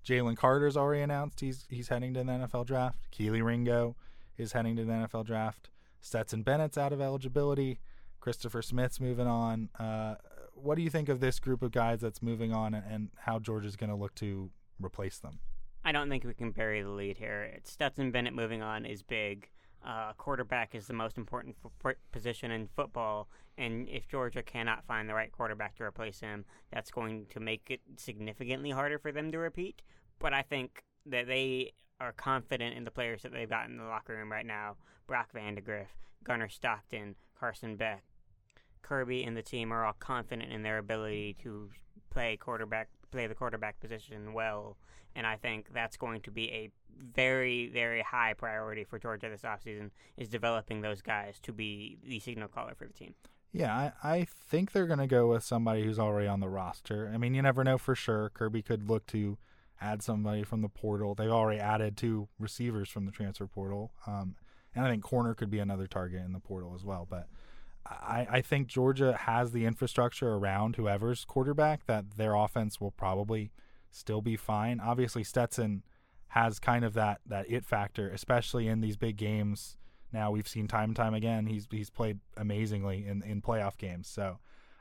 Jalen 0.07 0.39
Carter's 0.39 0.75
already 0.75 1.03
announced 1.03 1.41
he's 1.41 1.67
he's 1.69 1.89
heading 1.89 2.15
to 2.15 2.25
the 2.25 2.33
NFL 2.33 2.65
draft. 2.65 3.11
Kelee 3.13 3.45
Ringo 3.45 3.95
is 4.39 4.53
heading 4.53 4.75
to 4.77 4.87
the 4.87 4.93
NFL 4.93 5.27
draft. 5.27 5.69
Stetson 6.01 6.45
Bennett's 6.45 6.79
out 6.79 6.95
of 6.95 7.03
eligibility. 7.03 7.79
Christopher 8.21 8.63
Smith's 8.63 8.99
moving 8.99 9.27
on. 9.27 9.69
Uh, 9.79 10.15
what 10.55 10.77
do 10.77 10.83
you 10.83 10.89
think 10.89 11.11
of 11.11 11.21
this 11.21 11.39
group 11.41 11.61
of 11.61 11.73
guys 11.73 12.01
that's 12.01 12.23
moving 12.23 12.55
on 12.55 12.73
and, 12.73 12.87
and 12.91 13.11
how 13.19 13.39
Georgia's 13.39 13.77
going 13.77 13.91
to 13.91 13.97
look 13.97 14.15
to 14.15 14.51
replace 14.81 15.19
them? 15.19 15.41
I 15.85 15.93
don't 15.93 16.09
think 16.09 16.25
we 16.25 16.33
can 16.33 16.53
bury 16.53 16.81
the 16.81 16.89
lead 16.89 17.19
here. 17.19 17.59
Stetson 17.65 18.13
Bennett 18.13 18.33
moving 18.33 18.63
on 18.63 18.87
is 18.87 19.03
big. 19.03 19.51
Uh, 19.85 20.12
quarterback 20.17 20.75
is 20.75 20.87
the 20.87 20.95
most 20.95 21.19
important 21.19 21.55
f- 21.85 21.95
position 22.11 22.50
in 22.50 22.67
football, 22.75 23.29
and 23.59 23.87
if 23.88 24.09
Georgia 24.09 24.43
cannot 24.43 24.83
find 24.87 25.09
the 25.09 25.14
right 25.14 25.31
quarterback 25.31 25.76
to 25.76 25.85
replace 25.85 26.21
him, 26.21 26.47
that's 26.73 26.91
going 26.91 27.26
to 27.29 27.38
make 27.38 27.67
it 27.69 27.81
significantly 27.97 28.71
harder 28.71 28.99
for 28.99 29.12
them 29.12 29.31
to 29.31 29.38
repeat. 29.38 29.83
But 30.19 30.33
I 30.33 30.41
think 30.41 30.85
that 31.05 31.26
they 31.26 31.73
are 32.00 32.12
confident 32.12 32.76
in 32.76 32.85
the 32.85 32.91
players 32.91 33.23
that 33.23 33.33
they've 33.33 33.49
got 33.49 33.69
in 33.69 33.76
the 33.76 33.85
locker 33.85 34.14
room 34.14 34.33
right 34.33 34.47
now. 34.47 34.76
Brock 35.07 35.29
Vandagriff, 35.35 35.88
Gunnar 36.25 36.49
Stockton, 36.49 37.14
Carson 37.38 37.76
Beck, 37.76 38.05
Kirby, 38.81 39.23
and 39.25 39.37
the 39.37 39.43
team 39.43 39.71
are 39.71 39.85
all 39.85 39.97
confident 39.99 40.50
in 40.50 40.62
their 40.62 40.79
ability 40.79 41.37
to 41.43 41.69
play 42.09 42.38
quarterback, 42.38 42.88
play 43.11 43.26
the 43.26 43.35
quarterback 43.35 43.79
position 43.81 44.33
well 44.33 44.79
and 45.17 45.26
I 45.26 45.37
think 45.37 45.73
that's 45.73 45.97
going 45.97 46.21
to 46.23 46.31
be 46.31 46.50
a 46.50 46.71
very, 46.99 47.69
very 47.69 48.03
high 48.03 48.35
priority 48.35 48.85
for 48.85 48.99
Georgia 48.99 49.29
this 49.29 49.43
offseason 49.43 49.91
is 50.17 50.29
developing 50.29 50.81
those 50.81 51.03
guys 51.03 51.39
to 51.43 51.53
be 51.53 51.99
the 52.07 52.19
signal 52.21 52.49
caller 52.49 52.75
for 52.75 52.87
the 52.87 52.93
team. 52.93 53.15
Yeah, 53.53 53.73
I, 53.73 53.93
I 54.03 54.25
think 54.25 54.73
they're 54.73 54.87
going 54.87 54.99
to 54.99 55.07
go 55.07 55.29
with 55.29 55.45
somebody 55.45 55.85
who's 55.85 55.99
already 55.99 56.27
on 56.27 56.41
the 56.41 56.49
roster. 56.49 57.11
I 57.13 57.19
mean, 57.19 57.35
you 57.35 57.43
never 57.43 57.63
know 57.63 57.79
for 57.79 57.95
sure. 57.95 58.31
Kirby 58.31 58.63
could 58.63 58.89
look 58.89 59.07
to 59.09 59.39
add 59.81 60.03
somebody 60.03 60.43
from 60.43 60.63
the 60.63 60.69
portal. 60.69 61.15
They've 61.15 61.31
already 61.31 61.61
added 61.61 61.97
two 61.97 62.29
receivers 62.39 62.89
from 62.89 63.07
the 63.07 63.13
transfer 63.13 63.47
portal. 63.47 63.93
Um, 64.07 64.37
and 64.75 64.85
I 64.85 64.91
think 64.91 65.03
corner 65.05 65.35
could 65.35 65.51
be 65.51 65.61
another 65.61 65.87
target 65.87 66.25
in 66.25 66.33
the 66.33 66.41
portal 66.41 66.73
as 66.75 66.85
well. 66.85 67.07
But 67.09 67.29
I, 67.87 68.27
I 68.29 68.41
think 68.41 68.67
Georgia 68.67 69.13
has 69.13 69.53
the 69.53 69.67
infrastructure 69.67 70.31
around 70.35 70.77
whoever's 70.77 71.25
quarterback 71.25 71.87
that 71.87 72.17
their 72.17 72.35
offense 72.35 72.81
will 72.81 72.91
probably– 72.91 73.53
still 73.95 74.21
be 74.21 74.37
fine. 74.37 74.81
Obviously, 74.81 75.25
Stetson 75.25 75.83
has 76.35 76.59
kind 76.59 76.85
of 76.85 76.95
that 76.95 77.21
that 77.25 77.49
it 77.49 77.64
factor, 77.64 78.11
especially 78.11 78.67
in 78.67 78.81
these 78.81 78.97
big 78.97 79.17
games. 79.17 79.79
Now 80.12 80.33
we've 80.33 80.49
seen 80.49 80.67
time 80.67 80.91
and 80.91 80.97
time 80.97 81.14
again 81.14 81.47
he's 81.47 81.69
he's 81.71 81.91
played 81.91 82.19
amazingly 82.37 83.07
in 83.07 83.23
in 83.23 83.41
playoff 83.41 83.79
games. 83.79 84.09
So 84.09 84.38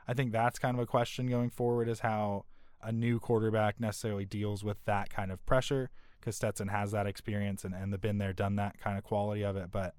I 0.08 0.14
think 0.14 0.32
that's 0.32 0.58
kind 0.58 0.76
of 0.76 0.82
a 0.82 0.86
question 0.86 1.28
going 1.28 1.50
forward 1.50 1.88
is 1.88 2.00
how 2.00 2.44
a 2.82 2.90
new 2.90 3.20
quarterback 3.20 3.78
necessarily 3.78 4.24
deals 4.24 4.64
with 4.64 4.84
that 4.84 5.10
kind 5.10 5.30
of 5.30 5.46
pressure 5.46 5.90
because 6.18 6.34
Stetson 6.34 6.68
has 6.68 6.90
that 6.90 7.06
experience 7.06 7.64
and, 7.64 7.72
and 7.72 7.92
the 7.92 7.98
been 7.98 8.18
there, 8.18 8.32
done 8.32 8.56
that 8.56 8.80
kind 8.80 8.98
of 8.98 9.04
quality 9.04 9.44
of 9.44 9.56
it. 9.56 9.70
But 9.70 9.94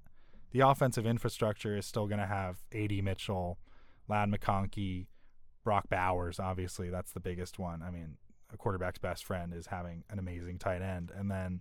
the 0.50 0.60
offensive 0.60 1.06
infrastructure 1.06 1.74
is 1.74 1.86
still 1.86 2.06
going 2.06 2.20
to 2.20 2.26
have 2.26 2.58
AD 2.74 3.02
Mitchell, 3.02 3.58
Ladd 4.08 4.30
McConkey, 4.30 5.06
Brock 5.64 5.88
Bowers. 5.88 6.38
Obviously, 6.38 6.90
that's 6.90 7.12
the 7.12 7.20
biggest 7.20 7.58
one. 7.58 7.82
I 7.82 7.90
mean, 7.90 8.18
a 8.56 8.62
quarterback's 8.62 8.98
best 8.98 9.24
friend 9.24 9.52
is 9.54 9.66
having 9.66 10.02
an 10.10 10.18
amazing 10.18 10.58
tight 10.58 10.82
end, 10.82 11.12
and 11.14 11.30
then 11.30 11.60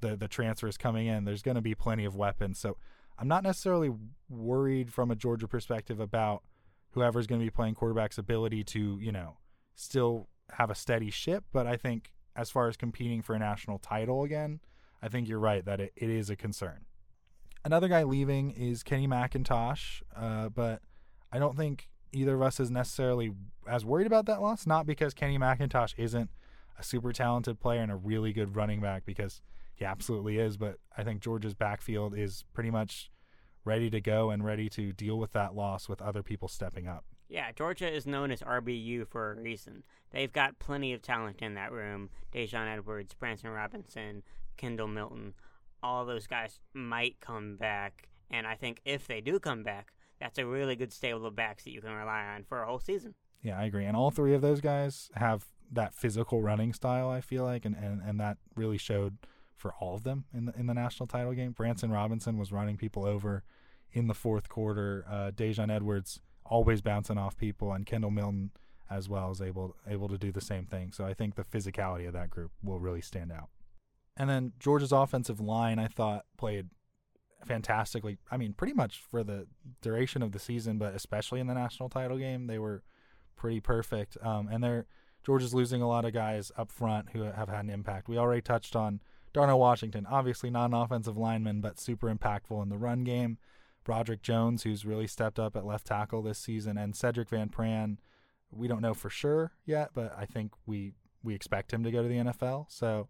the 0.00 0.16
the 0.16 0.28
transfers 0.28 0.76
coming 0.76 1.06
in. 1.06 1.24
There's 1.24 1.42
going 1.42 1.54
to 1.54 1.62
be 1.62 1.74
plenty 1.74 2.04
of 2.04 2.16
weapons, 2.16 2.58
so 2.58 2.76
I'm 3.18 3.28
not 3.28 3.42
necessarily 3.42 3.92
worried 4.28 4.92
from 4.92 5.10
a 5.10 5.16
Georgia 5.16 5.48
perspective 5.48 6.00
about 6.00 6.42
whoever's 6.90 7.26
going 7.26 7.40
to 7.40 7.46
be 7.46 7.50
playing 7.50 7.74
quarterback's 7.74 8.18
ability 8.18 8.64
to 8.64 8.98
you 9.00 9.12
know 9.12 9.38
still 9.74 10.28
have 10.52 10.70
a 10.70 10.74
steady 10.74 11.10
ship. 11.10 11.44
But 11.52 11.66
I 11.66 11.76
think 11.76 12.12
as 12.36 12.50
far 12.50 12.68
as 12.68 12.76
competing 12.76 13.22
for 13.22 13.34
a 13.34 13.38
national 13.38 13.78
title 13.78 14.24
again, 14.24 14.60
I 15.00 15.08
think 15.08 15.28
you're 15.28 15.38
right 15.38 15.64
that 15.64 15.80
it, 15.80 15.92
it 15.96 16.10
is 16.10 16.28
a 16.28 16.36
concern. 16.36 16.86
Another 17.64 17.86
guy 17.86 18.02
leaving 18.02 18.50
is 18.50 18.82
Kenny 18.82 19.06
McIntosh, 19.06 20.02
uh, 20.16 20.48
but 20.48 20.82
I 21.30 21.38
don't 21.38 21.56
think 21.56 21.88
either 22.12 22.34
of 22.34 22.42
us 22.42 22.60
is 22.60 22.70
necessarily 22.70 23.32
as 23.66 23.84
worried 23.84 24.06
about 24.06 24.26
that 24.26 24.40
loss. 24.40 24.66
Not 24.66 24.86
because 24.86 25.14
Kenny 25.14 25.38
McIntosh 25.38 25.94
isn't 25.96 26.30
a 26.78 26.82
super 26.82 27.12
talented 27.12 27.60
player 27.60 27.82
and 27.82 27.92
a 27.92 27.96
really 27.96 28.32
good 28.32 28.56
running 28.56 28.80
back, 28.80 29.04
because 29.04 29.40
he 29.74 29.84
absolutely 29.84 30.38
is. 30.38 30.56
But 30.56 30.76
I 30.96 31.02
think 31.04 31.20
Georgia's 31.20 31.54
backfield 31.54 32.16
is 32.16 32.44
pretty 32.54 32.70
much 32.70 33.10
ready 33.64 33.90
to 33.90 34.00
go 34.00 34.30
and 34.30 34.44
ready 34.44 34.68
to 34.70 34.92
deal 34.92 35.18
with 35.18 35.32
that 35.32 35.54
loss 35.54 35.88
with 35.88 36.02
other 36.02 36.22
people 36.22 36.48
stepping 36.48 36.88
up. 36.88 37.04
Yeah, 37.28 37.50
Georgia 37.52 37.90
is 37.90 38.06
known 38.06 38.30
as 38.30 38.40
RBU 38.40 39.06
for 39.08 39.32
a 39.32 39.40
reason. 39.40 39.84
They've 40.10 40.32
got 40.32 40.58
plenty 40.58 40.92
of 40.92 41.00
talent 41.00 41.40
in 41.40 41.54
that 41.54 41.72
room. 41.72 42.10
Daijun 42.34 42.70
Edwards, 42.70 43.14
Branson 43.14 43.50
Robinson, 43.50 44.22
Kendall 44.58 44.88
Milton, 44.88 45.32
all 45.82 46.04
those 46.04 46.26
guys 46.26 46.60
might 46.74 47.20
come 47.20 47.56
back. 47.56 48.08
And 48.30 48.46
I 48.46 48.54
think 48.54 48.80
if 48.84 49.06
they 49.06 49.20
do 49.20 49.38
come 49.38 49.62
back, 49.62 49.94
that's 50.22 50.38
a 50.38 50.46
really 50.46 50.76
good 50.76 50.92
stable 50.92 51.26
of 51.26 51.34
backs 51.34 51.64
that 51.64 51.70
you 51.70 51.80
can 51.80 51.92
rely 51.92 52.24
on 52.34 52.44
for 52.44 52.62
a 52.62 52.66
whole 52.66 52.78
season. 52.78 53.14
Yeah, 53.42 53.58
I 53.58 53.64
agree. 53.64 53.84
And 53.84 53.96
all 53.96 54.10
three 54.10 54.34
of 54.34 54.40
those 54.40 54.60
guys 54.60 55.10
have 55.16 55.46
that 55.72 55.94
physical 55.94 56.40
running 56.42 56.72
style, 56.72 57.10
I 57.10 57.20
feel 57.20 57.44
like, 57.44 57.64
and, 57.64 57.74
and, 57.74 58.00
and 58.00 58.20
that 58.20 58.36
really 58.54 58.78
showed 58.78 59.18
for 59.56 59.74
all 59.80 59.94
of 59.94 60.04
them 60.04 60.24
in 60.32 60.46
the 60.46 60.52
in 60.58 60.66
the 60.66 60.74
national 60.74 61.06
title 61.06 61.32
game. 61.32 61.52
Branson 61.52 61.90
Robinson 61.90 62.38
was 62.38 62.52
running 62.52 62.76
people 62.76 63.04
over 63.04 63.42
in 63.92 64.06
the 64.06 64.14
fourth 64.14 64.48
quarter. 64.48 65.04
Uh, 65.08 65.30
Daijun 65.30 65.70
Edwards 65.70 66.20
always 66.44 66.82
bouncing 66.82 67.18
off 67.18 67.36
people, 67.36 67.72
and 67.72 67.86
Kendall 67.86 68.10
Milton 68.10 68.50
as 68.90 69.08
well 69.08 69.30
is 69.30 69.40
able 69.40 69.76
able 69.88 70.08
to 70.08 70.18
do 70.18 70.30
the 70.30 70.40
same 70.40 70.66
thing. 70.66 70.92
So 70.92 71.04
I 71.04 71.14
think 71.14 71.34
the 71.34 71.44
physicality 71.44 72.06
of 72.06 72.12
that 72.12 72.30
group 72.30 72.52
will 72.62 72.78
really 72.78 73.00
stand 73.00 73.32
out. 73.32 73.48
And 74.16 74.28
then 74.28 74.52
Georgia's 74.58 74.92
offensive 74.92 75.40
line, 75.40 75.78
I 75.78 75.86
thought 75.86 76.26
played 76.36 76.68
fantastically. 77.46 78.18
I 78.30 78.36
mean, 78.36 78.52
pretty 78.52 78.72
much 78.72 79.02
for 79.10 79.22
the 79.22 79.46
duration 79.80 80.22
of 80.22 80.32
the 80.32 80.38
season, 80.38 80.78
but 80.78 80.94
especially 80.94 81.40
in 81.40 81.46
the 81.46 81.54
national 81.54 81.88
title 81.88 82.18
game, 82.18 82.46
they 82.46 82.58
were 82.58 82.82
pretty 83.36 83.60
perfect. 83.60 84.16
Um, 84.22 84.48
and 84.50 84.62
they're 84.62 84.86
Georgia's 85.24 85.54
losing 85.54 85.82
a 85.82 85.88
lot 85.88 86.04
of 86.04 86.12
guys 86.12 86.50
up 86.56 86.72
front 86.72 87.10
who 87.12 87.22
have 87.22 87.48
had 87.48 87.64
an 87.64 87.70
impact. 87.70 88.08
We 88.08 88.18
already 88.18 88.42
touched 88.42 88.74
on 88.74 89.00
Darnell 89.32 89.60
Washington, 89.60 90.06
obviously 90.10 90.50
not 90.50 90.66
an 90.66 90.74
offensive 90.74 91.16
lineman, 91.16 91.60
but 91.60 91.78
super 91.78 92.12
impactful 92.12 92.62
in 92.62 92.68
the 92.68 92.78
run 92.78 93.04
game. 93.04 93.38
Broderick 93.84 94.22
Jones, 94.22 94.62
who's 94.62 94.84
really 94.84 95.06
stepped 95.06 95.38
up 95.38 95.56
at 95.56 95.64
left 95.64 95.86
tackle 95.86 96.22
this 96.22 96.38
season, 96.38 96.76
and 96.76 96.94
Sedrick 96.94 97.28
Van 97.28 97.48
Pran. 97.48 97.98
We 98.50 98.68
don't 98.68 98.82
know 98.82 98.94
for 98.94 99.10
sure 99.10 99.52
yet, 99.64 99.90
but 99.94 100.14
I 100.16 100.26
think 100.26 100.52
we 100.66 100.92
we 101.24 101.34
expect 101.34 101.72
him 101.72 101.82
to 101.84 101.90
go 101.90 102.02
to 102.02 102.08
the 102.08 102.16
NFL. 102.16 102.66
So 102.68 103.08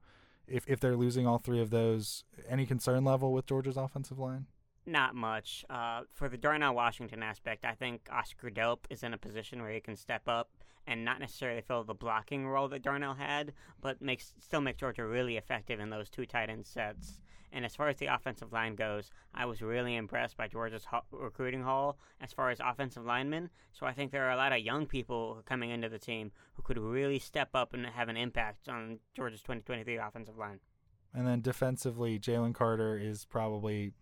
if 0.53 0.65
if 0.69 0.79
they're 0.81 0.97
losing 0.97 1.27
all 1.27 1.39
three 1.39 1.61
of 1.61 1.71
those, 1.71 2.25
any 2.49 2.67
concern 2.67 3.05
level 3.05 3.33
with 3.33 3.47
Georgia's 3.47 3.77
offensive 3.77 4.19
line? 4.19 4.47
Not 4.85 5.15
much. 5.15 5.65
Uh, 5.71 6.03
for 6.13 6.29
the 6.29 6.37
Darnell 6.37 6.75
Washington 6.75 7.23
aspect, 7.23 7.65
I 7.65 7.75
think 7.75 8.09
Oscar 8.11 8.51
Delp 8.51 8.79
is 8.91 9.03
in 9.03 9.15
a 9.15 9.19
position 9.19 9.63
where 9.63 9.73
he 9.73 9.81
can 9.81 9.97
step 9.97 10.23
up 10.27 10.51
and 10.87 11.05
not 11.05 11.21
necessarily 11.21 11.61
fill 11.61 11.85
the 11.85 11.95
blocking 11.95 12.47
role 12.47 12.69
that 12.69 12.83
Darnell 12.83 13.15
had, 13.15 13.53
but 13.81 14.03
makes 14.03 14.35
still 14.41 14.61
make 14.61 14.77
Georgia 14.77 15.07
really 15.07 15.37
effective 15.37 15.79
in 15.81 15.91
those 15.91 16.11
two 16.11 16.27
tight 16.27 16.51
end 16.51 16.67
sets. 16.67 17.21
And 17.53 17.65
as 17.65 17.77
far 17.77 17.89
as 17.89 17.97
the 17.97 18.07
offensive 18.07 18.53
line 18.53 18.75
goes, 18.75 19.11
I 19.35 19.45
was 19.45 19.61
really 19.61 19.97
impressed 19.97 20.37
by 20.37 20.49
Georgia's 20.49 20.87
ho- 20.87 21.05
recruiting 21.11 21.63
haul 21.63 21.99
as 22.21 22.33
far 22.33 22.51
as 22.51 22.59
offensive 22.61 23.05
linemen. 23.05 23.51
So 23.73 23.85
I 23.85 23.93
think 23.93 24.11
there 24.11 24.25
are 24.25 24.33
a 24.33 24.37
lot 24.37 24.53
of 24.53 24.61
young 24.61 24.87
people 24.87 25.43
coming 25.45 25.71
into 25.71 25.89
the 25.89 25.99
team 25.99 26.33
who 26.55 26.63
could 26.63 26.79
really 26.79 27.19
step 27.19 27.51
up 27.55 27.75
and 27.75 27.85
have 27.87 28.09
an 28.09 28.17
impact 28.17 28.69
on 28.69 29.01
Georgia's 29.15 29.43
2023 29.43 29.97
offensive 29.99 30.39
line. 30.39 30.61
And 31.15 31.27
then 31.27 31.43
defensively, 31.43 32.19
Jalen 32.19 32.55
Carter 32.55 32.97
is 32.97 33.27
probably 33.27 33.93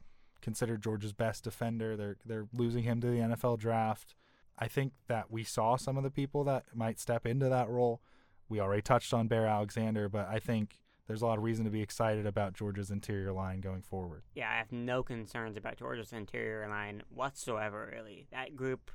considered 0.41 0.83
Georgia's 0.83 1.13
best 1.13 1.45
defender. 1.45 1.97
They're 1.97 2.17
they're 2.25 2.47
losing 2.53 2.85
him 2.85 3.01
to 3.01 3.09
the 3.09 3.19
NFL 3.19 3.59
draft. 3.59 4.15
I 4.59 4.69
think 4.69 4.93
that 5.09 5.31
we 5.31 5.43
saw 5.43 5.77
some 5.77 5.97
of 5.97 6.05
the 6.05 6.11
people 6.11 6.45
that 6.45 6.65
might 6.75 7.01
step 7.01 7.27
into 7.27 7.49
that 7.49 7.69
role. 7.69 8.01
We 8.49 8.61
already 8.61 8.83
touched 8.83 9.15
on 9.15 9.27
Bear 9.27 9.47
Alexander, 9.47 10.09
but 10.09 10.29
I 10.29 10.39
think 10.39 10.81
there's 11.11 11.23
a 11.23 11.27
lot 11.27 11.39
of 11.39 11.43
reason 11.43 11.65
to 11.65 11.73
be 11.73 11.83
excited 11.83 12.25
about 12.25 12.55
Georgia's 12.55 12.93
interior 12.93 13.33
line 13.33 13.61
going 13.61 13.83
forward. 13.83 14.23
Yeah, 14.33 14.49
I 14.49 14.59
have 14.59 14.71
no 14.71 15.03
concerns 15.03 15.57
about 15.57 15.77
Georgia's 15.77 16.13
interior 16.13 16.69
line 16.69 17.03
whatsoever, 17.13 17.91
really. 17.93 18.29
That 18.31 18.55
group, 18.55 18.93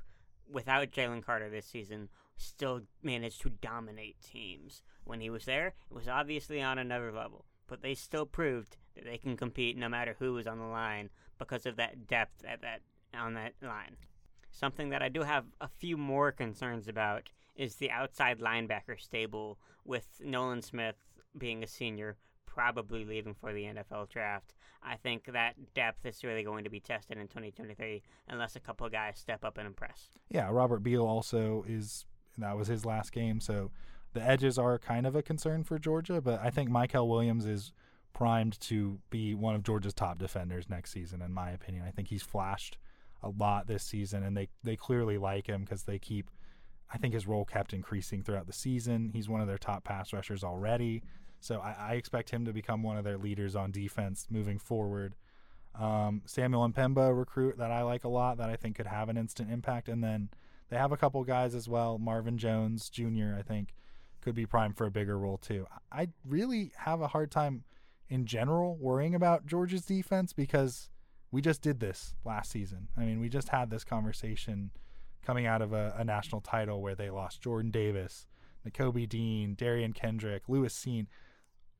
without 0.50 0.92
Jalen 0.92 1.22
Carter 1.22 1.50
this 1.50 1.66
season, 1.66 2.08
still 2.38 2.80
managed 3.02 3.42
to 3.42 3.50
dominate 3.50 4.16
teams. 4.22 4.82
When 5.04 5.20
he 5.20 5.28
was 5.28 5.44
there, 5.44 5.74
it 5.90 5.94
was 5.94 6.08
obviously 6.08 6.62
on 6.62 6.78
another 6.78 7.12
level, 7.12 7.44
but 7.66 7.82
they 7.82 7.92
still 7.92 8.24
proved 8.24 8.78
that 8.94 9.04
they 9.04 9.18
can 9.18 9.36
compete 9.36 9.76
no 9.76 9.90
matter 9.90 10.16
who 10.18 10.38
is 10.38 10.46
on 10.46 10.58
the 10.58 10.64
line 10.64 11.10
because 11.38 11.66
of 11.66 11.76
that 11.76 12.06
depth 12.06 12.46
at 12.46 12.62
that 12.62 12.80
on 13.14 13.34
that 13.34 13.52
line. 13.60 13.98
Something 14.50 14.88
that 14.88 15.02
I 15.02 15.10
do 15.10 15.20
have 15.20 15.44
a 15.60 15.68
few 15.68 15.98
more 15.98 16.32
concerns 16.32 16.88
about 16.88 17.28
is 17.56 17.74
the 17.74 17.90
outside 17.90 18.38
linebacker 18.38 18.98
stable 18.98 19.58
with 19.84 20.06
Nolan 20.24 20.62
Smith 20.62 20.96
being 21.38 21.62
a 21.62 21.66
senior, 21.66 22.16
probably 22.46 23.04
leaving 23.04 23.34
for 23.34 23.52
the 23.52 23.64
NFL 23.64 24.08
draft. 24.08 24.54
I 24.82 24.96
think 24.96 25.32
that 25.32 25.54
depth 25.74 26.06
is 26.06 26.22
really 26.24 26.42
going 26.42 26.64
to 26.64 26.70
be 26.70 26.80
tested 26.80 27.18
in 27.18 27.28
2023 27.28 28.02
unless 28.28 28.56
a 28.56 28.60
couple 28.60 28.86
of 28.86 28.92
guys 28.92 29.18
step 29.18 29.44
up 29.44 29.58
and 29.58 29.66
impress. 29.66 30.08
Yeah, 30.30 30.48
Robert 30.50 30.80
Beal 30.80 31.04
also 31.04 31.64
is 31.68 32.06
that 32.38 32.56
was 32.56 32.68
his 32.68 32.84
last 32.84 33.12
game, 33.12 33.40
so 33.40 33.70
the 34.12 34.22
edges 34.22 34.58
are 34.58 34.78
kind 34.78 35.06
of 35.06 35.14
a 35.14 35.22
concern 35.22 35.64
for 35.64 35.78
Georgia, 35.78 36.20
but 36.20 36.40
I 36.42 36.50
think 36.50 36.70
Mykel 36.70 37.06
Williams 37.08 37.44
is 37.46 37.72
primed 38.14 38.58
to 38.60 38.98
be 39.10 39.34
one 39.34 39.54
of 39.54 39.62
Georgia's 39.62 39.92
top 39.92 40.18
defenders 40.18 40.70
next 40.70 40.90
season 40.90 41.20
in 41.20 41.34
my 41.34 41.50
opinion. 41.50 41.84
I 41.86 41.90
think 41.90 42.08
he's 42.08 42.22
flashed 42.22 42.78
a 43.22 43.28
lot 43.28 43.66
this 43.66 43.82
season 43.82 44.22
and 44.22 44.34
they 44.34 44.48
they 44.64 44.74
clearly 44.74 45.18
like 45.18 45.48
him 45.48 45.66
cuz 45.66 45.82
they 45.82 45.98
keep 45.98 46.30
I 46.90 46.96
think 46.96 47.12
his 47.12 47.26
role 47.26 47.44
kept 47.44 47.74
increasing 47.74 48.22
throughout 48.22 48.46
the 48.46 48.54
season. 48.54 49.10
He's 49.12 49.28
one 49.28 49.42
of 49.42 49.48
their 49.48 49.58
top 49.58 49.84
pass 49.84 50.14
rushers 50.14 50.42
already. 50.42 51.02
So 51.46 51.60
I, 51.60 51.90
I 51.90 51.92
expect 51.94 52.30
him 52.30 52.44
to 52.44 52.52
become 52.52 52.82
one 52.82 52.96
of 52.96 53.04
their 53.04 53.18
leaders 53.18 53.54
on 53.54 53.70
defense 53.70 54.26
moving 54.30 54.58
forward. 54.58 55.14
Um, 55.78 56.22
Samuel 56.26 56.68
M'Pemba, 56.68 57.16
recruit 57.16 57.58
that 57.58 57.70
I 57.70 57.82
like 57.82 58.04
a 58.04 58.08
lot, 58.08 58.38
that 58.38 58.50
I 58.50 58.56
think 58.56 58.76
could 58.76 58.86
have 58.86 59.08
an 59.08 59.16
instant 59.16 59.50
impact. 59.50 59.88
And 59.88 60.02
then 60.02 60.30
they 60.70 60.76
have 60.76 60.90
a 60.90 60.96
couple 60.96 61.22
guys 61.22 61.54
as 61.54 61.68
well. 61.68 61.98
Marvin 61.98 62.38
Jones 62.38 62.90
Jr., 62.90 63.36
I 63.38 63.42
think, 63.42 63.74
could 64.20 64.34
be 64.34 64.46
primed 64.46 64.76
for 64.76 64.86
a 64.86 64.90
bigger 64.90 65.18
role 65.18 65.38
too. 65.38 65.66
I 65.92 66.08
really 66.24 66.72
have 66.78 67.00
a 67.00 67.08
hard 67.08 67.30
time 67.30 67.62
in 68.08 68.26
general 68.26 68.76
worrying 68.76 69.14
about 69.14 69.46
Georgia's 69.46 69.84
defense 69.84 70.32
because 70.32 70.90
we 71.30 71.40
just 71.40 71.62
did 71.62 71.78
this 71.78 72.14
last 72.24 72.50
season. 72.50 72.88
I 72.96 73.04
mean, 73.04 73.20
we 73.20 73.28
just 73.28 73.50
had 73.50 73.70
this 73.70 73.84
conversation 73.84 74.70
coming 75.24 75.46
out 75.46 75.62
of 75.62 75.72
a, 75.72 75.94
a 75.96 76.04
national 76.04 76.40
title 76.40 76.80
where 76.80 76.94
they 76.94 77.10
lost 77.10 77.40
Jordan 77.40 77.70
Davis, 77.70 78.26
Nakobe 78.66 79.08
Dean, 79.08 79.54
Derion 79.54 79.94
Kendrick, 79.94 80.48
Lewis 80.48 80.74
Cine 80.74 81.06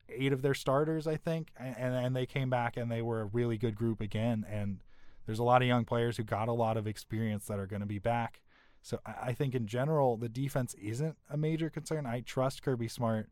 eight 0.09 0.33
of 0.33 0.41
their 0.41 0.53
starters, 0.53 1.07
I 1.07 1.17
think, 1.17 1.49
and 1.57 1.75
and 1.93 2.15
they 2.15 2.25
came 2.25 2.49
back 2.49 2.77
and 2.77 2.91
they 2.91 3.01
were 3.01 3.21
a 3.21 3.25
really 3.25 3.57
good 3.57 3.75
group 3.75 4.01
again. 4.01 4.45
And 4.49 4.79
there's 5.25 5.39
a 5.39 5.43
lot 5.43 5.61
of 5.61 5.67
young 5.67 5.85
players 5.85 6.17
who 6.17 6.23
got 6.23 6.47
a 6.47 6.53
lot 6.53 6.77
of 6.77 6.87
experience 6.87 7.45
that 7.45 7.59
are 7.59 7.67
going 7.67 7.81
to 7.81 7.85
be 7.85 7.99
back. 7.99 8.41
So 8.81 8.99
I, 9.05 9.13
I 9.27 9.33
think 9.33 9.53
in 9.53 9.67
general 9.67 10.17
the 10.17 10.29
defense 10.29 10.73
isn't 10.75 11.17
a 11.29 11.37
major 11.37 11.69
concern. 11.69 12.05
I 12.05 12.21
trust 12.21 12.63
Kirby 12.63 12.87
Smart 12.87 13.29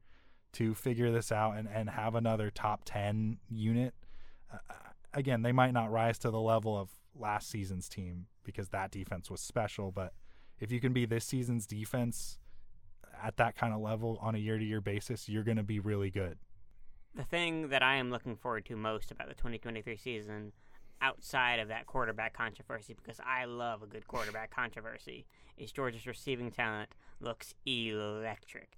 to 0.54 0.74
figure 0.74 1.12
this 1.12 1.32
out 1.32 1.58
and, 1.58 1.68
and 1.68 1.90
have 1.90 2.16
another 2.16 2.50
top 2.50 2.82
10 2.86 3.38
unit. 3.50 3.94
Uh, 4.54 4.58
again, 5.14 5.42
they 5.42 5.52
might 5.52 5.74
not 5.74 5.92
rise 5.92 6.18
to 6.20 6.32
the 6.32 6.40
level 6.40 6.78
of 6.78 6.90
last 7.18 7.50
season's 7.50 7.90
team 7.90 8.28
because 8.44 8.70
that 8.70 8.92
defense 8.92 9.30
was 9.32 9.42
special, 9.42 9.92
but 9.92 10.14
if 10.60 10.72
you 10.72 10.80
can 10.80 10.94
be 10.94 11.06
this 11.06 11.26
season's 11.26 11.66
defense 11.66 12.38
at 13.22 13.38
that 13.38 13.58
kind 13.58 13.74
of 13.74 13.82
level 13.82 14.18
on 14.22 14.36
a 14.36 14.38
year 14.38 14.58
to 14.58 14.64
year 14.64 14.82
basis, 14.82 15.28
you're 15.28 15.44
going 15.44 15.58
to 15.58 15.64
be 15.64 15.80
really 15.80 16.10
good 16.10 16.38
the 17.16 17.24
thing 17.24 17.70
that 17.70 17.82
I 17.82 17.96
am 17.96 18.12
looking 18.12 18.36
forward 18.36 18.66
to 18.66 18.76
most 18.76 19.12
about 19.12 19.30
the 19.30 19.36
2023 19.36 19.96
season, 19.98 20.52
outside 21.02 21.60
of 21.60 21.70
that 21.70 21.86
quarterback 21.86 22.34
controversy, 22.34 22.94
because 22.94 23.20
I 23.26 23.46
love 23.46 23.82
a 23.82 23.88
good 23.88 24.08
quarterback 24.08 24.54
controversy, 24.54 25.26
is 25.58 25.72
Georgia's 25.72 26.08
receiving 26.08 26.52
talent 26.52 26.90
looks 27.22 27.56
electric. 27.66 28.78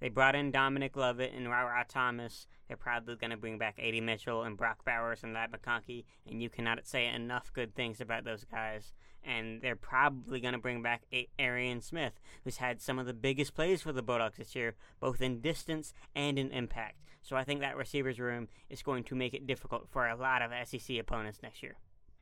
They 0.00 0.10
brought 0.10 0.34
in 0.34 0.50
Dominic 0.50 0.96
Lovett 0.96 1.32
and 1.32 1.48
Rara 1.48 1.84
Thomas. 1.88 2.46
They're 2.68 2.76
probably 2.76 3.16
going 3.16 3.30
to 3.30 3.36
bring 3.38 3.56
back 3.56 3.76
A.D. 3.78 4.00
Mitchell 4.02 4.42
and 4.42 4.56
Brock 4.56 4.84
Bowers 4.84 5.20
and 5.22 5.32
Ladd 5.32 5.52
McConkey, 5.52 6.04
and 6.28 6.42
you 6.42 6.50
cannot 6.50 6.86
say 6.86 7.06
enough 7.06 7.52
good 7.54 7.74
things 7.74 8.00
about 8.00 8.24
those 8.24 8.44
guys. 8.44 8.92
And 9.26 9.62
they're 9.62 9.76
probably 9.76 10.40
going 10.40 10.52
to 10.52 10.60
bring 10.60 10.82
back 10.82 11.04
a- 11.10 11.28
Arian 11.38 11.80
Smith, 11.80 12.20
who's 12.42 12.58
had 12.58 12.82
some 12.82 12.98
of 12.98 13.06
the 13.06 13.14
biggest 13.14 13.54
plays 13.54 13.80
for 13.80 13.92
the 13.92 14.02
Bulldogs 14.02 14.36
this 14.36 14.54
year, 14.54 14.74
both 15.00 15.22
in 15.22 15.40
distance 15.40 15.94
and 16.14 16.38
in 16.38 16.50
impact. 16.50 16.96
So 17.24 17.36
I 17.36 17.42
think 17.42 17.60
that 17.60 17.76
receivers 17.76 18.20
room 18.20 18.48
is 18.68 18.82
going 18.82 19.02
to 19.04 19.14
make 19.14 19.32
it 19.32 19.46
difficult 19.46 19.88
for 19.90 20.06
a 20.06 20.14
lot 20.14 20.42
of 20.42 20.52
SEC 20.68 20.98
opponents 20.98 21.40
next 21.42 21.62
year. 21.62 21.76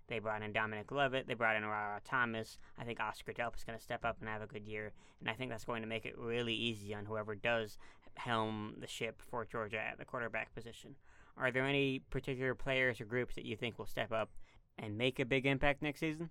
They 0.07 0.21
brought 0.21 0.43
in 0.43 0.53
Dominic 0.53 0.93
Lovett. 0.93 1.27
They 1.27 1.35
brought 1.35 1.57
in 1.57 1.65
Rara 1.65 2.01
Thomas. 2.05 2.57
I 2.79 2.85
think 2.85 3.01
Oscar 3.01 3.33
Delp 3.33 3.57
is 3.57 3.65
going 3.65 3.77
to 3.77 3.83
step 3.83 4.05
up 4.05 4.17
and 4.21 4.29
have 4.29 4.43
a 4.43 4.47
good 4.47 4.65
year. 4.65 4.93
And 5.21 5.29
I 5.29 5.35
think 5.35 5.51
that's 5.51 5.65
going 5.65 5.83
to 5.83 5.89
make 5.89 6.07
it 6.07 6.17
really 6.17 6.55
easy 6.55 6.95
on 6.95 7.05
whoever 7.05 7.35
does 7.35 7.79
helm 8.15 8.77
the 8.81 8.87
ship 8.87 9.21
for 9.29 9.45
Georgia 9.45 9.81
at 9.81 9.99
the 9.99 10.05
quarterback 10.05 10.55
position. 10.55 10.95
Are 11.37 11.51
there 11.51 11.65
any 11.65 12.01
particular 12.11 12.55
players 12.55 13.01
or 13.01 13.05
groups 13.05 13.35
that 13.35 13.45
you 13.45 13.57
think 13.57 13.79
will 13.79 13.87
step 13.87 14.13
up 14.13 14.31
and 14.79 14.97
make 14.97 15.19
a 15.19 15.25
big 15.25 15.47
impact 15.47 15.83
next 15.83 16.01
season? 16.01 16.31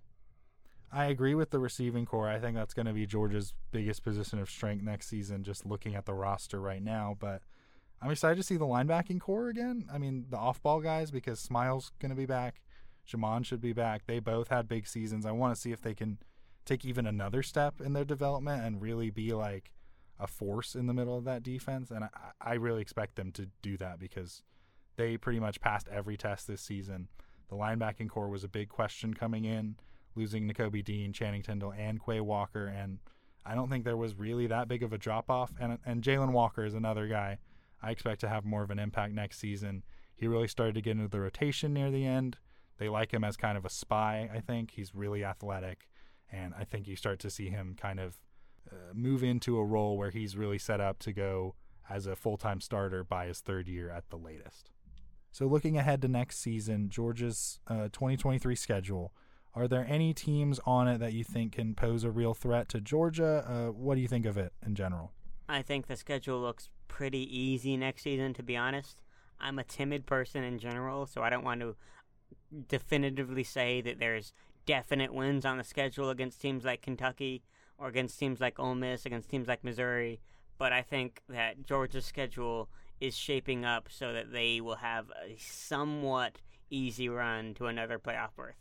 I 0.90 1.06
agree 1.06 1.34
with 1.34 1.50
the 1.50 1.58
receiving 1.58 2.06
corps. 2.06 2.28
I 2.28 2.38
think 2.38 2.54
that's 2.54 2.74
going 2.74 2.86
to 2.86 2.92
be 2.92 3.06
Georgia's 3.06 3.54
biggest 3.70 4.02
position 4.02 4.38
of 4.38 4.48
strength 4.48 4.84
next 4.84 5.08
season, 5.08 5.42
just 5.42 5.66
looking 5.66 5.94
at 5.94 6.06
the 6.06 6.14
roster 6.14 6.60
right 6.60 6.82
now. 6.82 7.16
But 7.18 7.42
I'm 8.02 8.10
excited 8.10 8.36
to 8.36 8.42
see 8.42 8.56
the 8.56 8.66
linebacking 8.66 9.20
corps 9.20 9.48
again. 9.48 9.86
I 9.92 9.98
mean, 9.98 10.26
the 10.28 10.36
off 10.36 10.60
ball 10.60 10.80
guys, 10.80 11.12
because 11.12 11.38
Smiles 11.38 11.92
going 12.00 12.10
to 12.10 12.16
be 12.16 12.26
back. 12.26 12.60
Jamon 13.08 13.44
should 13.44 13.60
be 13.60 13.72
back. 13.72 14.06
They 14.06 14.18
both 14.18 14.48
had 14.48 14.68
big 14.68 14.88
seasons. 14.88 15.24
I 15.24 15.30
want 15.30 15.54
to 15.54 15.60
see 15.60 15.70
if 15.70 15.82
they 15.82 15.94
can 15.94 16.18
take 16.64 16.84
even 16.84 17.06
another 17.06 17.42
step 17.42 17.80
in 17.80 17.92
their 17.92 18.04
development 18.04 18.64
and 18.64 18.82
really 18.82 19.10
be 19.10 19.32
like 19.32 19.72
a 20.18 20.26
force 20.26 20.74
in 20.74 20.86
the 20.86 20.94
middle 20.94 21.16
of 21.16 21.24
that 21.24 21.42
defense. 21.42 21.90
And 21.90 22.04
I, 22.04 22.08
I 22.40 22.54
really 22.54 22.82
expect 22.82 23.14
them 23.14 23.30
to 23.32 23.48
do 23.62 23.76
that 23.76 24.00
because 24.00 24.42
they 24.96 25.16
pretty 25.16 25.40
much 25.40 25.60
passed 25.60 25.88
every 25.88 26.16
test 26.16 26.48
this 26.48 26.60
season. 26.60 27.08
The 27.50 27.56
linebacking 27.56 28.08
corps 28.08 28.28
was 28.28 28.44
a 28.44 28.48
big 28.48 28.68
question 28.68 29.14
coming 29.14 29.44
in, 29.44 29.76
losing 30.16 30.48
Nakobe 30.50 30.84
Dean, 30.84 31.12
Channing 31.12 31.42
Tindall, 31.42 31.72
and 31.72 32.04
Quay 32.04 32.20
Walker. 32.20 32.66
And 32.66 32.98
I 33.44 33.54
don't 33.54 33.68
think 33.68 33.84
there 33.84 33.96
was 33.96 34.14
really 34.14 34.48
that 34.48 34.68
big 34.68 34.82
of 34.82 34.92
a 34.92 34.98
drop 34.98 35.30
off. 35.30 35.52
And, 35.60 35.78
and 35.86 36.02
Jalon 36.02 36.32
Walker 36.32 36.64
is 36.64 36.74
another 36.74 37.06
guy 37.06 37.38
I 37.82 37.90
expect 37.90 38.20
to 38.20 38.28
have 38.28 38.44
more 38.44 38.62
of 38.62 38.70
an 38.70 38.78
impact 38.78 39.12
next 39.12 39.38
season. 39.38 39.84
He 40.14 40.26
really 40.26 40.48
started 40.48 40.74
to 40.76 40.82
get 40.82 40.92
into 40.92 41.08
the 41.08 41.20
rotation 41.20 41.72
near 41.72 41.90
the 41.90 42.06
end. 42.06 42.36
They 42.78 42.88
like 42.88 43.12
him 43.12 43.24
as 43.24 43.36
kind 43.36 43.58
of 43.58 43.64
a 43.64 43.70
spy, 43.70 44.30
I 44.32 44.40
think. 44.40 44.72
He's 44.72 44.94
really 44.94 45.24
athletic. 45.24 45.88
And 46.30 46.54
I 46.58 46.64
think 46.64 46.86
you 46.86 46.96
start 46.96 47.18
to 47.20 47.30
see 47.30 47.50
him 47.50 47.76
kind 47.78 48.00
of 48.00 48.18
uh, 48.70 48.94
move 48.94 49.22
into 49.22 49.58
a 49.58 49.64
role 49.64 49.96
where 49.96 50.10
he's 50.10 50.36
really 50.36 50.58
set 50.58 50.80
up 50.80 50.98
to 51.00 51.12
go 51.12 51.54
as 51.90 52.06
a 52.06 52.16
full 52.16 52.36
time 52.36 52.60
starter 52.60 53.04
by 53.04 53.26
his 53.26 53.40
third 53.40 53.68
year 53.68 53.90
at 53.90 54.08
the 54.10 54.16
latest. 54.16 54.70
So, 55.30 55.46
looking 55.46 55.76
ahead 55.76 56.02
to 56.02 56.08
next 56.08 56.38
season, 56.38 56.88
Georgia's 56.90 57.58
uh, 57.66 57.88
2023 57.92 58.54
schedule, 58.54 59.12
are 59.54 59.68
there 59.68 59.86
any 59.88 60.14
teams 60.14 60.60
on 60.64 60.88
it 60.88 60.98
that 60.98 61.12
you 61.12 61.24
think 61.24 61.52
can 61.52 61.74
pose 61.74 62.04
a 62.04 62.10
real 62.10 62.34
threat 62.34 62.68
to 62.70 62.80
Georgia? 62.80 63.44
Uh, 63.48 63.72
what 63.72 63.94
do 63.94 64.00
you 64.00 64.08
think 64.08 64.26
of 64.26 64.38
it 64.38 64.52
in 64.64 64.74
general? 64.74 65.12
I 65.48 65.62
think 65.62 65.86
the 65.86 65.96
schedule 65.96 66.40
looks 66.40 66.70
pretty 66.88 67.26
easy 67.38 67.76
next 67.76 68.02
season, 68.02 68.34
to 68.34 68.42
be 68.42 68.56
honest. 68.56 69.02
I'm 69.40 69.58
a 69.58 69.64
timid 69.64 70.06
person 70.06 70.44
in 70.44 70.58
general, 70.58 71.06
so 71.06 71.22
I 71.22 71.30
don't 71.30 71.44
want 71.44 71.60
to 71.60 71.76
definitively 72.68 73.44
say 73.44 73.80
that 73.80 73.98
there's 73.98 74.32
definite 74.66 75.12
wins 75.12 75.44
on 75.44 75.58
the 75.58 75.64
schedule 75.64 76.10
against 76.10 76.40
teams 76.40 76.64
like 76.64 76.82
Kentucky 76.82 77.42
or 77.78 77.88
against 77.88 78.18
teams 78.18 78.40
like 78.40 78.60
Ole 78.60 78.74
Miss, 78.74 79.04
against 79.04 79.30
teams 79.30 79.48
like 79.48 79.64
Missouri. 79.64 80.20
But 80.58 80.72
I 80.72 80.82
think 80.82 81.22
that 81.28 81.64
Georgia's 81.64 82.06
schedule 82.06 82.68
is 83.00 83.16
shaping 83.16 83.64
up 83.64 83.88
so 83.90 84.12
that 84.12 84.32
they 84.32 84.60
will 84.60 84.76
have 84.76 85.06
a 85.10 85.36
somewhat 85.38 86.38
easy 86.70 87.08
run 87.08 87.54
to 87.54 87.66
another 87.66 87.98
playoff 87.98 88.36
berth. 88.36 88.54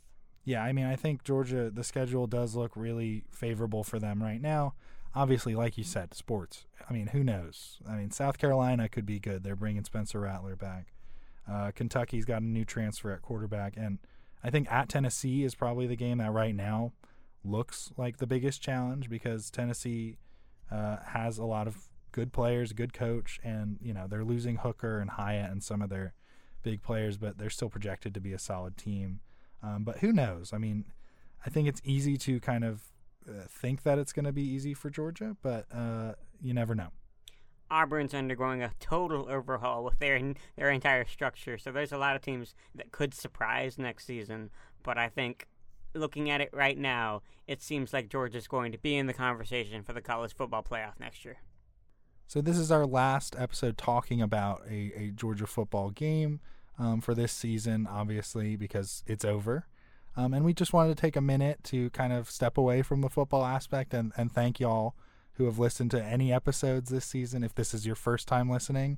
Yeah, 0.44 0.64
I 0.64 0.74
mean, 0.74 0.86
I 0.86 0.96
think 0.96 1.24
Georgia, 1.24 1.70
the 1.70 1.84
schedule 1.84 2.26
does 2.26 2.56
look 2.56 2.72
really 2.76 3.24
favorable 3.30 3.84
for 3.84 4.00
them 4.00 4.24
right 4.24 4.42
now. 4.42 4.74
Obviously, 5.14 5.56
like 5.56 5.78
you 5.78 5.84
said, 5.84 6.14
sports. 6.14 6.66
I 6.90 6.94
mean, 6.94 7.08
who 7.08 7.24
knows? 7.24 7.80
I 7.88 7.96
mean, 7.96 8.12
South 8.12 8.38
Carolina 8.38 8.88
could 8.88 9.06
be 9.06 9.20
good. 9.20 9.44
They're 9.44 9.56
bringing 9.56 9.84
Spencer 9.84 10.22
Rattler 10.22 10.56
back. 10.56 10.94
Uh, 11.50 11.72
Kentucky's 11.72 12.26
got 12.26 12.42
a 12.42 12.46
new 12.46 12.64
transfer 12.64 13.12
at 13.12 13.22
quarterback, 13.22 13.76
and 13.76 14.00
I 14.44 14.50
think 14.50 14.72
at 14.72 14.90
Tennessee 14.90 15.44
is 15.44 15.56
probably 15.56 15.88
the 15.88 15.96
game 15.96 16.20
that 16.20 16.32
right 16.32 16.56
now 16.56 16.94
looks 17.44 17.92
like 17.98 18.18
the 18.18 18.28
biggest 18.28 18.62
challenge 18.62 19.10
because 19.10 19.50
Tennessee 19.50 20.18
uh, 20.72 20.98
has 21.08 21.38
a 21.38 21.46
lot 21.46 21.68
of 21.68 21.90
good 22.12 22.32
players, 22.32 22.74
good 22.74 22.94
coach, 22.94 23.40
and 23.44 23.78
you 23.82 23.94
know 23.94 24.08
they're 24.08 24.24
losing 24.24 24.58
Hooker 24.58 25.00
and 25.00 25.12
Hyatt 25.12 25.52
and 25.52 25.64
some 25.64 25.82
of 25.82 25.90
their 25.90 26.14
big 26.64 26.82
players, 26.82 27.18
but 27.18 27.38
they're 27.38 27.50
still 27.50 27.70
projected 27.70 28.14
to 28.14 28.20
be 28.22 28.34
a 28.34 28.40
solid 28.40 28.78
team. 28.78 29.20
Um, 29.64 29.84
but 29.84 30.00
who 30.00 30.12
knows? 30.12 30.54
I 30.54 30.58
mean, 30.58 30.86
I 31.46 31.50
think 31.50 31.68
it's 31.68 31.82
easy 31.84 32.18
to 32.18 32.40
kind 32.40 32.64
of 32.64 32.82
think 33.48 33.84
that 33.84 34.00
it's 34.00 34.14
going 34.14 34.26
to 34.26 34.32
be 34.32 34.44
easy 34.44 34.74
for 34.74 34.90
Georgia, 34.90 35.36
but 35.42 35.66
uh, 35.74 36.14
you 36.42 36.54
never 36.54 36.76
know. 36.76 36.90
Auburn's 37.70 38.14
undergoing 38.14 38.62
a 38.62 38.72
total 38.80 39.30
overhaul 39.30 39.84
with 39.84 39.98
their 40.00 40.20
their 40.58 40.70
entire 40.70 41.06
structure, 41.06 41.58
so 41.58 41.72
there's 41.72 41.94
a 41.94 41.98
lot 41.98 42.16
of 42.16 42.22
teams 42.22 42.54
that 42.76 42.92
could 42.92 43.14
surprise 43.14 43.78
next 43.78 44.06
season. 44.06 44.50
But 44.84 44.98
I 44.98 45.08
think, 45.08 45.48
looking 45.94 46.30
at 46.30 46.42
it 46.42 46.50
right 46.52 46.78
now, 46.78 47.22
it 47.48 47.62
seems 47.62 47.94
like 47.94 48.10
Georgia's 48.10 48.48
going 48.48 48.74
to 48.74 48.78
be 48.78 48.96
in 48.98 49.08
the 49.08 49.14
conversation 49.14 49.84
for 49.84 49.94
the 49.94 50.02
college 50.02 50.36
football 50.36 50.64
playoff 50.64 51.00
next 51.00 51.24
year. 51.24 51.38
So 52.28 52.42
this 52.42 52.58
is 52.58 52.72
our 52.72 52.86
last 52.86 53.36
episode 53.38 53.78
talking 53.78 54.22
about 54.22 54.62
a, 54.70 54.92
a 54.96 55.12
Georgia 55.14 55.48
football 55.48 55.90
game 55.90 56.40
um, 56.80 57.02
for 57.02 57.14
this 57.14 57.32
season, 57.32 57.88
obviously 57.90 58.56
because 58.56 59.04
it's 59.06 59.26
over. 59.26 59.68
Um, 60.18 60.34
and 60.34 60.44
we 60.44 60.54
just 60.54 60.74
wanted 60.74 60.96
to 60.96 61.02
take 61.02 61.16
a 61.16 61.22
minute 61.22 61.64
to 61.66 61.90
kind 61.92 62.12
of 62.12 62.30
step 62.30 62.58
away 62.58 62.82
from 62.82 63.02
the 63.02 63.10
football 63.10 63.46
aspect 63.46 63.94
and, 63.94 64.12
and 64.18 64.32
thank 64.32 64.60
y'all 64.60 64.96
who 65.34 65.46
have 65.46 65.58
listened 65.58 65.92
to 65.92 66.04
any 66.04 66.34
episodes 66.34 66.90
this 66.90 67.06
season. 67.06 67.44
If 67.44 67.56
this 67.56 67.74
is 67.74 67.86
your 67.86 67.96
first 67.96 68.28
time 68.28 68.50
listening, 68.50 68.98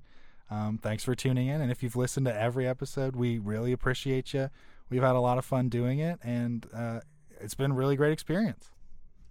um, 0.50 0.80
thanks 0.82 1.04
for 1.04 1.16
tuning 1.16 1.48
in. 1.48 1.62
And 1.62 1.72
if 1.72 1.84
you've 1.84 1.96
listened 1.96 2.26
to 2.26 2.36
every 2.36 2.68
episode, 2.68 3.16
we 3.16 3.38
really 3.38 3.72
appreciate 3.72 4.34
you. 4.34 4.50
We've 4.90 5.04
had 5.04 5.16
a 5.16 5.20
lot 5.20 5.38
of 5.38 5.46
fun 5.46 5.70
doing 5.70 6.00
it, 6.00 6.20
and 6.24 6.68
uh, 6.74 7.00
it's 7.40 7.56
been 7.56 7.72
a 7.72 7.74
really 7.74 7.96
great 7.96 8.12
experience. 8.12 8.72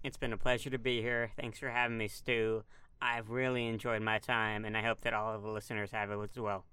It's 0.03 0.17
been 0.17 0.33
a 0.33 0.37
pleasure 0.37 0.69
to 0.69 0.79
be 0.79 1.01
here. 1.01 1.31
Thanks 1.39 1.59
for 1.59 1.69
having 1.69 1.97
me, 1.97 2.07
Stu. 2.07 2.63
I've 3.01 3.29
really 3.29 3.67
enjoyed 3.67 4.01
my 4.01 4.19
time, 4.19 4.65
and 4.65 4.75
I 4.75 4.81
hope 4.81 5.01
that 5.01 5.13
all 5.13 5.35
of 5.35 5.43
the 5.43 5.49
listeners 5.49 5.91
have 5.91 6.09
it 6.09 6.17
as 6.17 6.41
well. 6.41 6.65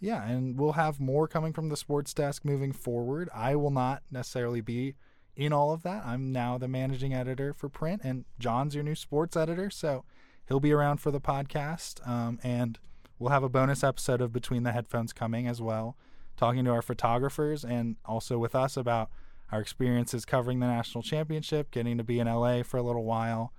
Yeah, 0.00 0.24
and 0.24 0.58
we'll 0.58 0.72
have 0.72 1.00
more 1.00 1.26
coming 1.26 1.52
from 1.52 1.68
the 1.68 1.76
sports 1.76 2.14
desk 2.14 2.44
moving 2.44 2.72
forward. 2.72 3.28
I 3.34 3.56
will 3.56 3.70
not 3.70 4.02
necessarily 4.10 4.60
be 4.60 4.94
in 5.36 5.52
all 5.52 5.72
of 5.72 5.82
that. 5.82 6.04
I'm 6.04 6.32
now 6.32 6.58
the 6.58 6.68
managing 6.68 7.14
editor 7.14 7.52
for 7.52 7.68
print, 7.68 8.02
and 8.04 8.24
John's 8.38 8.74
your 8.74 8.84
new 8.84 8.94
sports 8.94 9.36
editor, 9.36 9.70
so 9.70 10.04
he'll 10.46 10.60
be 10.60 10.72
around 10.72 10.98
for 10.98 11.10
the 11.10 11.20
podcast. 11.20 12.06
Um, 12.08 12.38
and 12.42 12.78
we'll 13.18 13.30
have 13.30 13.42
a 13.42 13.48
bonus 13.48 13.82
episode 13.82 14.20
of 14.20 14.32
Between 14.32 14.62
the 14.62 14.72
Headphones 14.72 15.12
coming 15.12 15.48
as 15.48 15.60
well, 15.60 15.96
talking 16.36 16.64
to 16.64 16.70
our 16.70 16.82
photographers 16.82 17.64
and 17.64 17.96
also 18.04 18.38
with 18.38 18.54
us 18.54 18.76
about 18.76 19.10
our 19.50 19.60
experiences 19.60 20.24
covering 20.24 20.60
the 20.60 20.66
national 20.66 21.02
championship, 21.02 21.70
getting 21.70 21.98
to 21.98 22.04
be 22.04 22.20
in 22.20 22.26
LA 22.26 22.62
for 22.62 22.76
a 22.76 22.82
little 22.82 23.04
while. 23.04 23.52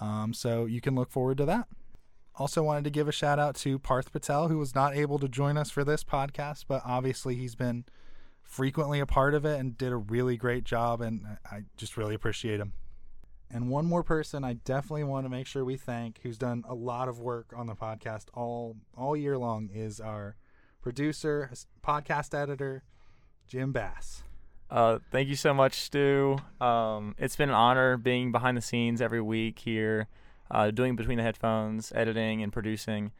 Um, 0.00 0.32
so 0.34 0.66
you 0.66 0.80
can 0.80 0.94
look 0.94 1.10
forward 1.10 1.38
to 1.38 1.44
that. 1.46 1.66
Also, 2.40 2.62
wanted 2.62 2.84
to 2.84 2.90
give 2.90 3.06
a 3.06 3.12
shout 3.12 3.38
out 3.38 3.54
to 3.54 3.78
Parth 3.78 4.12
Patel, 4.12 4.48
who 4.48 4.56
was 4.56 4.74
not 4.74 4.96
able 4.96 5.18
to 5.18 5.28
join 5.28 5.58
us 5.58 5.70
for 5.70 5.84
this 5.84 6.02
podcast, 6.02 6.64
but 6.66 6.80
obviously 6.86 7.34
he's 7.34 7.54
been 7.54 7.84
frequently 8.42 8.98
a 8.98 9.04
part 9.04 9.34
of 9.34 9.44
it 9.44 9.60
and 9.60 9.76
did 9.76 9.92
a 9.92 9.96
really 9.98 10.38
great 10.38 10.64
job, 10.64 11.02
and 11.02 11.36
I 11.44 11.64
just 11.76 11.98
really 11.98 12.14
appreciate 12.14 12.58
him. 12.58 12.72
And 13.50 13.68
one 13.68 13.84
more 13.84 14.02
person 14.02 14.42
I 14.42 14.54
definitely 14.54 15.04
want 15.04 15.26
to 15.26 15.28
make 15.28 15.46
sure 15.46 15.66
we 15.66 15.76
thank, 15.76 16.20
who's 16.22 16.38
done 16.38 16.64
a 16.66 16.74
lot 16.74 17.10
of 17.10 17.20
work 17.20 17.52
on 17.54 17.66
the 17.66 17.74
podcast 17.74 18.28
all 18.32 18.78
all 18.96 19.14
year 19.14 19.36
long, 19.36 19.68
is 19.70 20.00
our 20.00 20.36
producer, 20.80 21.50
podcast 21.86 22.34
editor, 22.34 22.84
Jim 23.48 23.70
Bass. 23.70 24.22
Uh, 24.70 24.98
thank 25.12 25.28
you 25.28 25.36
so 25.36 25.52
much, 25.52 25.74
Stu. 25.74 26.38
Um, 26.58 27.16
it's 27.18 27.36
been 27.36 27.50
an 27.50 27.54
honor 27.54 27.98
being 27.98 28.32
behind 28.32 28.56
the 28.56 28.62
scenes 28.62 29.02
every 29.02 29.20
week 29.20 29.58
here 29.58 30.08
uh, 30.50 30.70
doing 30.70 30.96
between 30.96 31.18
the 31.18 31.22
headphones, 31.22 31.92
editing 31.94 32.42
and 32.42 32.52
producing. 32.52 33.12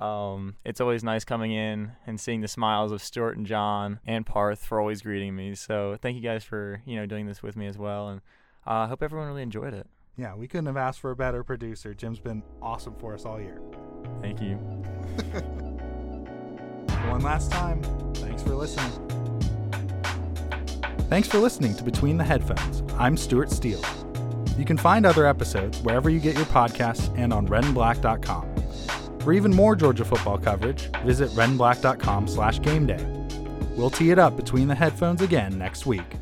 Um, 0.00 0.56
it's 0.64 0.80
always 0.80 1.02
nice 1.02 1.24
coming 1.24 1.52
in 1.52 1.92
and 2.06 2.20
seeing 2.20 2.40
the 2.40 2.48
smiles 2.48 2.92
of 2.92 3.02
Stuart 3.02 3.36
and 3.36 3.46
John 3.46 3.98
and 4.06 4.24
Parth 4.24 4.64
for 4.64 4.78
always 4.78 5.02
greeting 5.02 5.34
me. 5.34 5.54
So 5.54 5.96
thank 6.00 6.14
you 6.16 6.22
guys 6.22 6.44
for 6.44 6.82
you 6.86 6.96
know 6.96 7.06
doing 7.06 7.26
this 7.26 7.42
with 7.42 7.56
me 7.56 7.66
as 7.66 7.76
well, 7.76 8.08
and 8.08 8.20
I 8.64 8.84
uh, 8.84 8.86
hope 8.88 9.02
everyone 9.02 9.28
really 9.28 9.42
enjoyed 9.42 9.74
it. 9.74 9.88
Yeah, 10.16 10.34
we 10.34 10.48
couldn't 10.48 10.66
have 10.66 10.76
asked 10.76 11.00
for 11.00 11.10
a 11.10 11.16
better 11.16 11.42
producer. 11.44 11.94
Jim's 11.94 12.20
been 12.20 12.42
awesome 12.60 12.94
for 12.96 13.14
us 13.14 13.24
all 13.24 13.40
year. 13.40 13.60
Thank 14.20 14.40
you. 14.42 14.56
One 17.08 17.20
last 17.20 17.50
time, 17.50 17.82
thanks 18.14 18.42
for 18.42 18.54
listening. 18.54 18.90
Thanks 21.08 21.26
for 21.26 21.38
listening 21.38 21.74
to 21.76 21.84
Between 21.84 22.18
the 22.18 22.24
Headphones. 22.24 22.82
I'm 22.98 23.16
Stuart 23.16 23.50
Steele. 23.50 23.82
You 24.58 24.64
can 24.64 24.76
find 24.76 25.06
other 25.06 25.24
episodes 25.24 25.80
wherever 25.82 26.10
you 26.10 26.18
get 26.18 26.36
your 26.36 26.46
podcasts 26.46 27.16
and 27.16 27.32
on 27.32 27.46
redandblack.com. 27.46 29.20
For 29.20 29.32
even 29.32 29.54
more 29.54 29.76
Georgia 29.76 30.04
football 30.04 30.36
coverage, 30.38 30.90
visit 31.04 31.30
redandblack.com 31.30 32.26
slash 32.26 32.60
game 32.60 32.86
day. 32.86 33.04
We'll 33.76 33.90
tee 33.90 34.10
it 34.10 34.18
up 34.18 34.36
between 34.36 34.66
the 34.66 34.74
headphones 34.74 35.22
again 35.22 35.56
next 35.56 35.86
week. 35.86 36.16